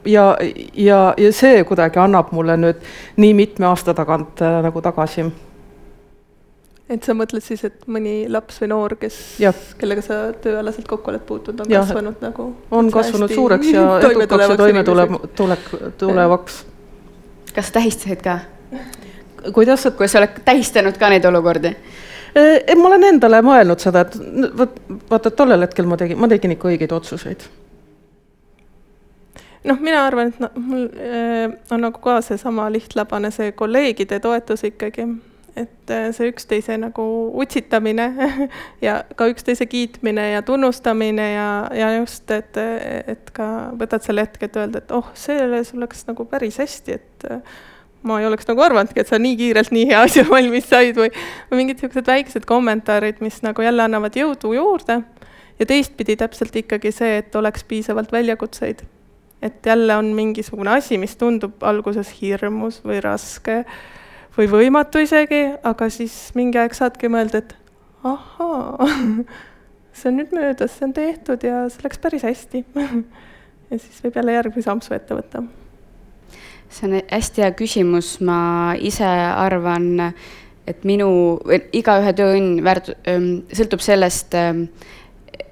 [0.09, 0.27] ja,
[0.73, 2.85] ja, ja see kuidagi annab mulle nüüd
[3.21, 5.29] nii mitme aasta tagant nagu tagasi
[6.93, 9.17] et sa mõtled siis, et mõni laps või noor, kes,
[9.81, 11.83] kellega sa tööalaselt kokku oled puutunud, on ja.
[11.85, 12.49] kasvanud nagu?
[12.71, 15.71] on kasvanud suureks ja edukaks ja toime tuleb, tulek,
[16.01, 16.63] tulevaks.
[17.55, 18.39] kas sa tähistasid ka?
[19.53, 19.89] kuidas?
[19.97, 21.75] kuidas sa oled tähistanud ka neid olukordi?
[22.37, 24.17] ei, ma olen endale mõelnud seda, et
[24.59, 24.79] vot,
[25.11, 27.49] vaata, tollel hetkel ma tegin, ma tegin ikka õigeid otsuseid
[29.69, 34.67] noh, mina arvan, et no, mul äh, on nagu ka seesama lihtlabane see kolleegide toetus
[34.69, 35.07] ikkagi
[35.57, 37.05] et äh, see üksteise nagu
[37.43, 38.07] utsitamine
[38.87, 42.57] ja ka üksteise kiitmine ja tunnustamine ja, ja just, et,
[43.07, 43.49] et ka
[43.79, 47.61] võtad selle hetke, et öelda, et oh, selles läks nagu päris hästi, et äh,
[48.03, 51.13] ma ei oleks nagu arvanudki, et sa nii kiirelt nii hea asja valmis said või,
[51.51, 55.03] või mingid niisugused väiksed kommentaarid, mis nagu jälle annavad jõudu juurde.
[55.59, 58.83] ja teistpidi täpselt ikkagi see, et oleks piisavalt väljakutseid.
[59.43, 63.65] et jälle on mingisugune asi, mis tundub alguses hirmus või raske
[64.37, 67.55] või võimatu isegi, aga siis mingi aeg saadki mõelda, et
[68.07, 68.87] ahaa,
[69.97, 72.65] see on nüüd möödas, see on tehtud ja see läks päris hästi
[73.71, 75.45] ja siis võib jälle järgmise ampsu ette võtta.
[76.73, 78.39] see on hästi hea küsimus, ma
[78.81, 80.09] ise arvan,
[80.67, 81.11] et minu,
[81.75, 82.95] igaühe tööõnn väärt-,
[83.53, 84.37] sõltub sellest,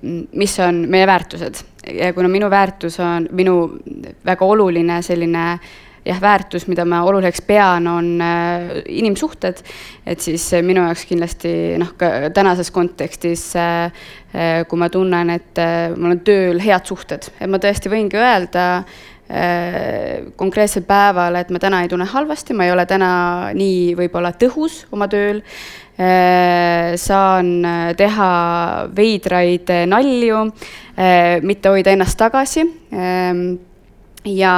[0.00, 3.56] mis on meie väärtused ja kuna minu väärtus on, minu
[4.24, 5.44] väga oluline selline
[6.04, 8.08] jah, väärtus, mida ma oluliseks pean, on
[8.88, 9.62] inimsuhted.
[10.06, 13.50] et siis minu jaoks kindlasti noh, ka tänases kontekstis,
[14.68, 15.62] kui ma tunnen, et
[15.96, 18.66] mul on tööl head suhted, et ma tõesti võingi öelda
[20.36, 23.10] konkreetsel päeval, et ma täna ei tunne halvasti, ma ei ole täna
[23.54, 25.44] nii võib-olla tõhus oma tööl
[26.00, 30.46] Äh, saan äh, teha veidraid äh, nalju,
[31.44, 33.58] mitte hoida ennast tagasi ähm,
[34.24, 34.54] ja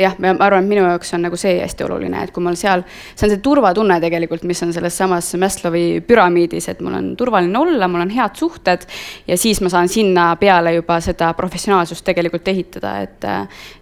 [0.00, 2.80] jah, ma arvan, et minu jaoks on nagu see hästi oluline, et kui mul seal,
[3.12, 7.58] see on see turvatunne tegelikult, mis on selles samas Maslowi püramiidis, et mul on turvaline
[7.60, 8.86] olla, mul on head suhted
[9.28, 13.28] ja siis ma saan sinna peale juba seda professionaalsust tegelikult ehitada, et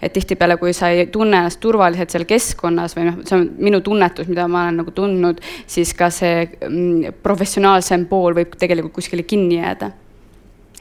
[0.02, 3.80] et tihtipeale, kui sa ei tunne ennast turvaliselt seal keskkonnas või noh, see on minu
[3.84, 5.38] tunnetus, mida ma olen nagu tundnud,
[5.70, 9.92] siis ka see mm, professionaalsem pool võib tegelikult kuskile kinni jääda.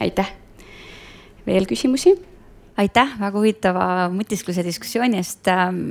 [0.02, 0.34] aitäh!
[1.46, 2.31] veel küsimusi?
[2.80, 5.48] Aitäh väga huvitava mõtiskluse diskussiooni eest.
[5.52, 5.82] Ähm,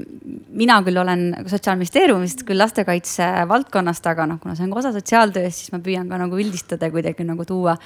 [0.56, 5.60] mina küll olen sotsiaalministeeriumist küll lastekaitse valdkonnast, aga noh, kuna see on ka osa sotsiaaltööst,
[5.60, 7.76] siis ma püüan ka nagu üldistada kuidagi nagu tuua,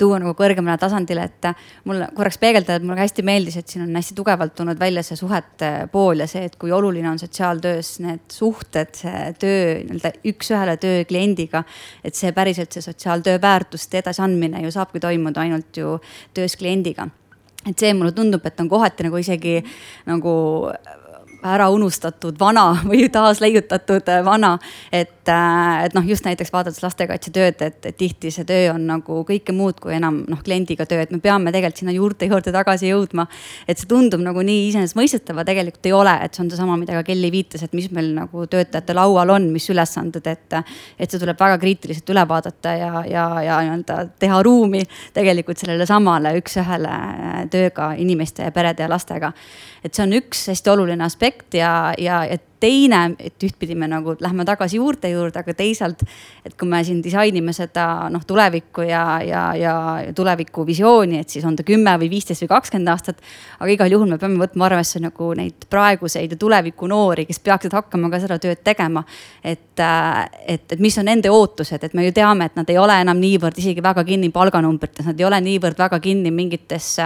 [0.00, 1.50] tuua nagu kõrgemale tasandile, et
[1.88, 5.18] mulle korraks peegeldada, et mulle hästi meeldis, et siin on hästi tugevalt tulnud välja see
[5.18, 9.00] suhete pool ja see, et kui oluline on sotsiaaltöös need suhted,
[9.40, 11.64] töö nii-öelda üks-ühele töö kliendiga.
[12.04, 15.98] et see päriselt see sotsiaaltöö väärtuste edasiandmine ju saabki toimuda ainult ju
[16.34, 17.08] töös kliendiga
[17.66, 19.60] et see mulle tundub, et on kohati nagu isegi
[20.06, 20.34] nagu
[21.44, 24.58] ära unustatud vana või taasleiutatud vana.
[24.92, 29.20] et, äh, et noh, just näiteks vaadates lastekaitsetööd, et, et tihti see töö on nagu
[29.28, 32.88] kõike muud kui enam noh, kliendiga töö, et me peame tegelikult sinna juurte juurde tagasi
[32.90, 33.26] jõudma.
[33.68, 36.96] et see tundub nagu nii iseenesestmõistetav, aga tegelikult ei ole, et see on seesama, mida
[36.98, 40.60] ka Kelly viitas, et mis meil nagu töötajate laual on, mis ülesanded, et.
[40.98, 44.82] et see tuleb väga kriitiliselt üle vaadata ja, ja, ja nii-öelda teha ruumi
[45.14, 46.94] tegelikult sellele samale üks-ühele
[47.52, 49.32] tööga inimeste ja perede ja lastega.
[49.84, 53.86] et see on üks hästi oluline aspekt aspekt ja, ja et teine, et ühtpidi me
[53.90, 56.00] nagu lähme tagasi juurte juurde, aga teisalt,
[56.46, 59.74] et kui me siin disainime seda noh, tulevikku ja, ja, ja
[60.16, 63.20] tulevikuvisiooni, et siis on ta kümme või viisteist või kakskümmend aastat.
[63.58, 67.74] aga igal juhul me peame võtma arvesse nagu neid praeguseid ja tuleviku noori, kes peaksid
[67.76, 69.04] hakkama ka seda tööd tegema.
[69.42, 69.80] et,
[70.46, 73.20] et, et mis on nende ootused, et me ju teame, et nad ei ole enam
[73.20, 76.96] niivõrd isegi väga kinni palganumbrites, nad ei ole niivõrd väga kinni mingites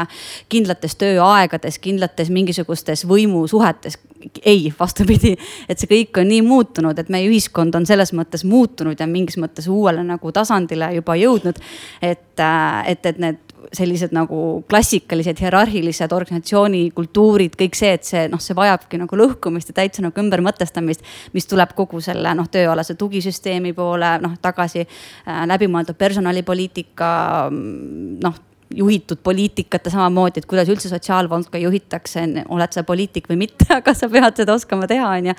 [0.49, 3.99] kindlates tööaegades, kindlates mingisugustes võimusuhetes.
[4.45, 5.35] Ei, vastupidi,
[5.69, 9.39] et see kõik on nii muutunud, et meie ühiskond on selles mõttes muutunud ja mingis
[9.41, 11.61] mõttes uuele nagu tasandile juba jõudnud.
[12.03, 13.45] et, äh, et, et need
[13.75, 19.73] sellised nagu klassikalised hierarhilised organisatsiooni kultuurid, kõik see, et see noh, see vajabki nagu lõhkumist
[19.73, 21.05] ja täitsa nagu ümbermõtestamist.
[21.33, 27.11] mis tuleb kogu selle noh, tööalase tugisüsteemi poole noh tagasi äh, läbimõeldud personalipoliitika
[27.51, 28.45] noh
[28.75, 33.95] juhitud poliitikat ja samamoodi, et kuidas üldse sotsiaalvaldkonda juhitakse, oled sa poliitik või mitte, aga
[33.97, 35.35] sa pead seda oskama teha, on ju.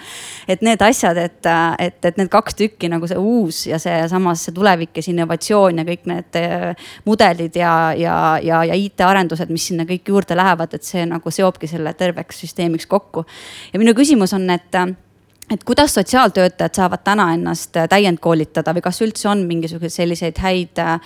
[0.50, 1.50] et need asjad, et,
[1.80, 5.14] et, et need kaks tükki nagu see uus ja see samas see tulevik ja see
[5.14, 10.38] innovatsioon ja kõik need eh, mudelid ja, ja, ja, ja IT-arendused, mis sinna kõik juurde
[10.38, 13.26] lähevad, et see nagu seobki selle terveks süsteemiks kokku.
[13.74, 14.82] ja minu küsimus on, et
[15.54, 20.82] et kuidas sotsiaaltöötajad saavad täna ennast äh, täiendkoolitada või kas üldse on mingisuguseid selliseid häid,
[20.84, 21.00] äh,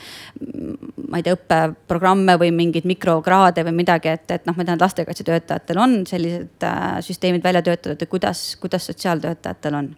[1.08, 4.86] ma ei tea, õppeprogramme või mingeid mikrokraade või midagi, et, et noh, ma tean, et
[4.86, 9.91] lastekaitsetöötajatel on sellised äh, süsteemid välja töötatud ja kuidas, kuidas sotsiaaltöötajatel on?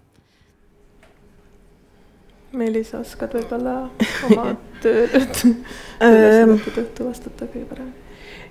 [2.56, 3.78] Meelis, oskad võib-olla
[4.30, 8.05] oma töö, ülesannete tõttu vastata kõige paremini?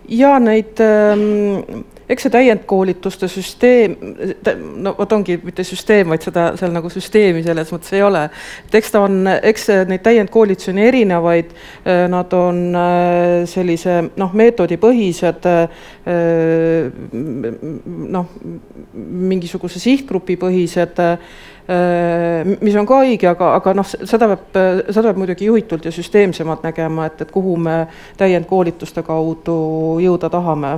[0.08, 3.94] Ja neid ähm, eks see täiendkoolituste süsteem,
[4.84, 8.26] no vot ongi mitte süsteem, vaid seda seal nagu süsteemi selles mõttes ei ole.
[8.66, 11.54] et eks ta on, eks neid täiendkoolitusi on erinevaid,
[11.86, 15.68] äh, nad on äh, sellise noh, meetodipõhised, äh,
[18.18, 18.36] noh,
[18.94, 21.00] mingisuguse sihtgrupi põhised
[22.60, 24.58] mis on ka õige, aga, aga noh, seda peab,
[24.90, 27.78] seda peab muidugi juhitult ja süsteemsemalt nägema, et, et kuhu me
[28.20, 29.54] täiendkoolituste kaudu
[30.04, 30.74] jõuda tahame.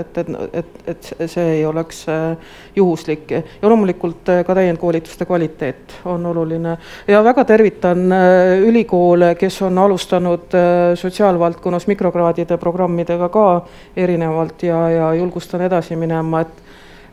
[0.00, 2.36] Et, et, et, et see ei oleks äh,
[2.76, 3.30] juhuslik.
[3.32, 6.76] Ja loomulikult äh, ka täiendkoolituste kvaliteet on oluline.
[7.08, 10.54] Ja väga tervitan äh, ülikoole, kes on alustanud
[10.94, 13.48] sotsiaalvaldkonnas mikrokraadide programmidega ka
[13.96, 16.67] erinevalt ja, ja julgustan edasi minema, et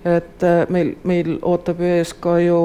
[0.05, 2.59] et meil, meil ootab ees ka ju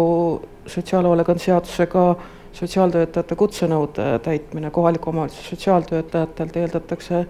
[0.68, 2.05] sotsiaalhoolekande seadusega
[2.53, 7.24] sotsiaaltöötajate kutsenõude täitmine, kohaliku omavalitsuse sotsiaaltöötajatelt eeldatakse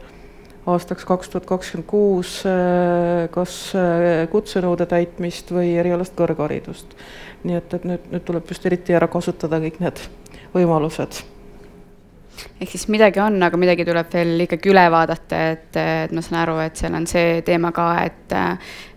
[0.66, 6.96] aastaks kaks tuhat kakskümmend kuus äh, kas äh, kutsenõude täitmist või erialast kõrgharidust.
[7.44, 10.02] nii et, et nüüd, nüüd tuleb just eriti ära kasutada kõik need
[10.54, 11.22] võimalused
[12.60, 16.42] ehk siis midagi on, aga midagi tuleb veel ikkagi üle vaadata, et, et ma saan
[16.42, 18.36] aru, et seal on see teema ka, et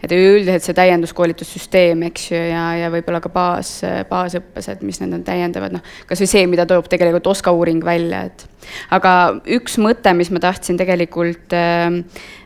[0.04, 3.78] et üldiselt see täienduskoolitussüsteem, eks ju, ja, ja võib-olla ka baas,
[4.10, 7.84] baasõppes, et mis need on täiendavad, noh, kas või see, mida toob tegelikult OSKA uuring
[7.88, 8.48] välja, et.
[8.96, 9.14] Aga
[9.56, 11.88] üks mõte, mis ma tahtsin tegelikult äh,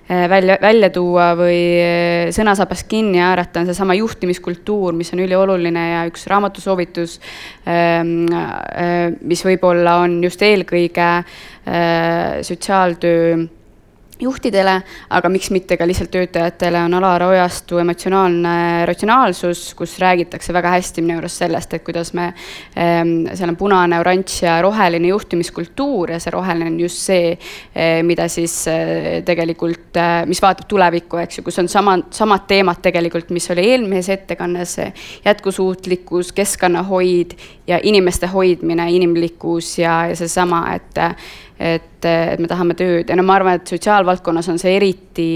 [0.07, 1.59] välja, välja tuua või
[2.34, 7.18] sõnasabast kinni haarata, on seesama juhtimiskultuur, mis on ülioluline ja üks raamatusoovitus,
[9.22, 11.07] mis võib-olla on just eelkõige
[12.41, 13.47] sotsiaaltöö
[14.20, 14.74] juhtidele,
[15.14, 21.03] aga miks mitte ka lihtsalt töötajatele, on Alar Ojastu emotsionaalne ratsionaalsus, kus räägitakse väga hästi
[21.05, 22.32] minu arust sellest, et kuidas me,
[22.76, 27.38] ehm, seal on punane, oranž ja roheline juhtimiskultuur ja see roheline on just see,
[27.76, 32.82] eh, mida siis eh, tegelikult, mis vaatab tulevikku, eks ju, kus on sama, samad teemad
[32.82, 34.78] tegelikult, mis oli eelmises ettekannes,
[35.26, 37.38] jätkusuutlikkus, keskkonnahoid
[37.68, 41.01] ja inimeste hoidmine, inimlikkus ja, ja seesama, et
[41.59, 43.09] et, et me tahame tööd.
[43.09, 45.30] Ja no ma arvan, et sotsiaalvaldkonnas on see eriti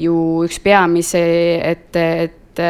[0.00, 0.14] ju
[0.46, 1.20] üks peamisi,
[1.60, 2.62] et, et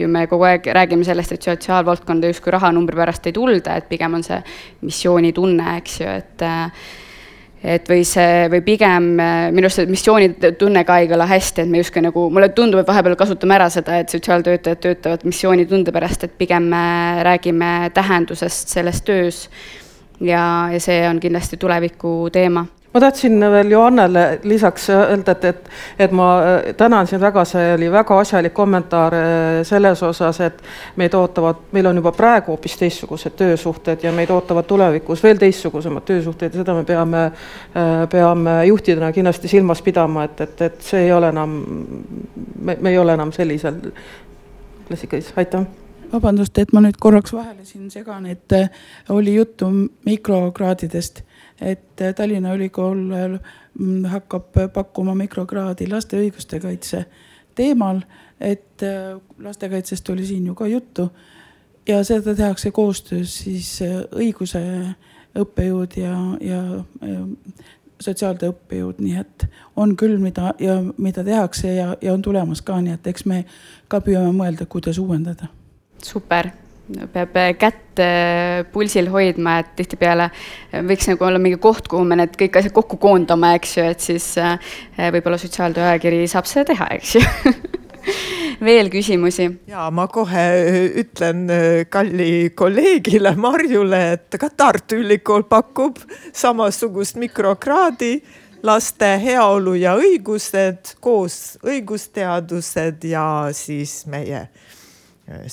[0.00, 4.16] ju me kogu aeg räägime sellest, et sotsiaalvaldkonda justkui rahanumbri pärast ei tulda, et pigem
[4.18, 4.40] on see
[4.86, 6.46] missioonitunne, eks ju, et
[7.64, 11.82] et või see, või pigem minu arust see missioonitunne ka ei kõla hästi, et me
[11.82, 16.36] justkui nagu, mulle tundub, et vahepeal kasutame ära seda, et sotsiaaltöötajad töötavad missioonitunde pärast, et
[16.40, 16.84] pigem me
[17.26, 19.46] räägime tähendusest selles töös.
[20.20, 25.68] Ja, ja see on kindlasti tuleviku teema ma tahtsin veel Johannele lisaks öelda, et, et,
[25.98, 30.62] et ma äh, tänan sind väga, see oli väga asjalik kommentaar äh, selles osas, et
[30.98, 36.06] meid ootavad, meil on juba praegu hoopis teistsugused töösuhted ja meid ootavad tulevikus veel teistsugusemad
[36.06, 41.06] töösuhted ja seda me peame, äh, peame juhtidena kindlasti silmas pidama, et, et, et see
[41.06, 41.60] ei ole enam,
[42.58, 43.78] me, me ei ole enam sellisel
[44.88, 45.66] klassikalises, aitäh.
[46.10, 48.50] Vabandust, et ma nüüd korraks vahele siin segan, et
[49.14, 49.68] oli juttu
[50.06, 51.22] mikrokraadidest,
[51.60, 57.04] et äh, Tallinna Ülikool mm, hakkab pakkuma mikrokraadi laste õiguste kaitse
[57.54, 58.02] teemal,
[58.40, 61.10] et äh, lastekaitsest oli siin ju ka juttu.
[61.88, 63.78] Ja seda tehakse koostöös siis
[64.14, 64.60] õiguse
[65.40, 66.60] õppejõud ja, ja
[68.00, 69.46] sotsiaaltöö õppejõud, nii et
[69.76, 73.44] on küll, mida ja mida tehakse ja, ja on tulemas ka, nii et eks me
[73.88, 75.50] ka püüame mõelda, kuidas uuendada.
[76.04, 76.52] Super
[77.12, 82.06] peab äh, kätt äh, pulsil hoidma, et tihtipeale äh, võiks nagu olla mingi koht, kuhu
[82.06, 84.32] me need kõik asjad kokku koondame, eks ju, et siis
[84.98, 87.22] võib-olla sotsiaaltöö ajakiri saab seda teha, eks ju
[88.68, 89.48] veel küsimusi?
[89.70, 90.44] ja ma kohe
[91.04, 91.46] ütlen
[91.92, 96.00] kalli kolleegile Marjule, et ka Tartu Ülikool pakub
[96.32, 98.18] samasugust mikrokraadi
[98.66, 103.24] laste heaolu ja õigused koos õigusteadused ja
[103.56, 104.48] siis meie
[105.30, 105.46] Äh,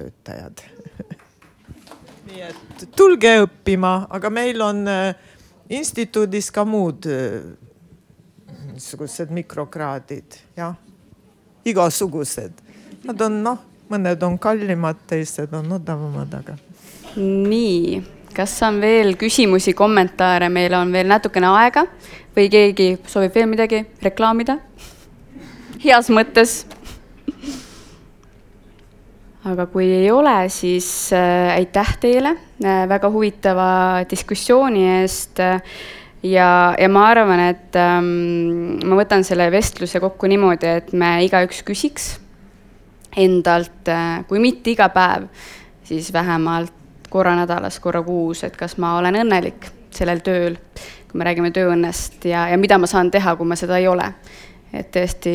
[0.00, 0.60] sotsiaaltöötajad
[2.30, 5.14] nii et tulge õppima, aga meil on äh,
[5.72, 7.40] instituudis ka muud äh,
[8.72, 10.76] niisugused mikrokraadid, jah,
[11.66, 12.62] igasugused.
[13.04, 13.58] Nad on noh,
[13.90, 16.56] mõned on kallimad, teised on odavamad, aga.
[17.16, 18.00] nii,
[18.36, 21.86] kas on veel küsimusi, kommentaare, meil on veel natukene aega
[22.36, 24.60] või keegi soovib veel midagi reklaamida?
[25.84, 26.62] heas mõttes
[29.48, 33.70] aga kui ei ole, siis äh, aitäh teile äh, väga huvitava
[34.10, 35.40] diskussiooni eest.
[36.20, 41.62] Ja, ja ma arvan, et ähm, ma võtan selle vestluse kokku niimoodi, et me igaüks
[41.64, 42.10] küsiks
[43.16, 45.30] endalt äh,, kui mitte iga päev,
[45.88, 50.60] siis vähemalt korra nädalas, korra kuus, et kas ma olen õnnelik sellel tööl,
[51.08, 54.12] kui me räägime tööõnnest ja, ja mida ma saan teha, kui ma seda ei ole
[54.76, 55.34] et tõesti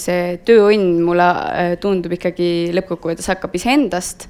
[0.00, 4.26] see tööõnn mulle äh, tundub ikkagi lõppkokkuvõttes hakkab iseendast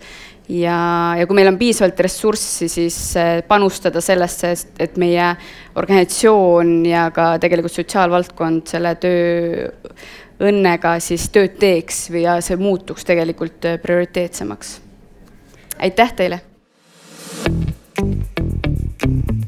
[0.49, 0.79] ja,
[1.19, 5.33] ja kui meil on piisavalt ressurssi, siis äh, panustada sellesse, et meie
[5.75, 13.67] organisatsioon ja ka tegelikult sotsiaalvaldkond selle tööõnnega siis tööd teeks või ja see muutuks tegelikult
[13.67, 14.77] äh, prioriteetsemaks.
[15.79, 16.41] aitäh teile!
[17.47, 19.46] thank you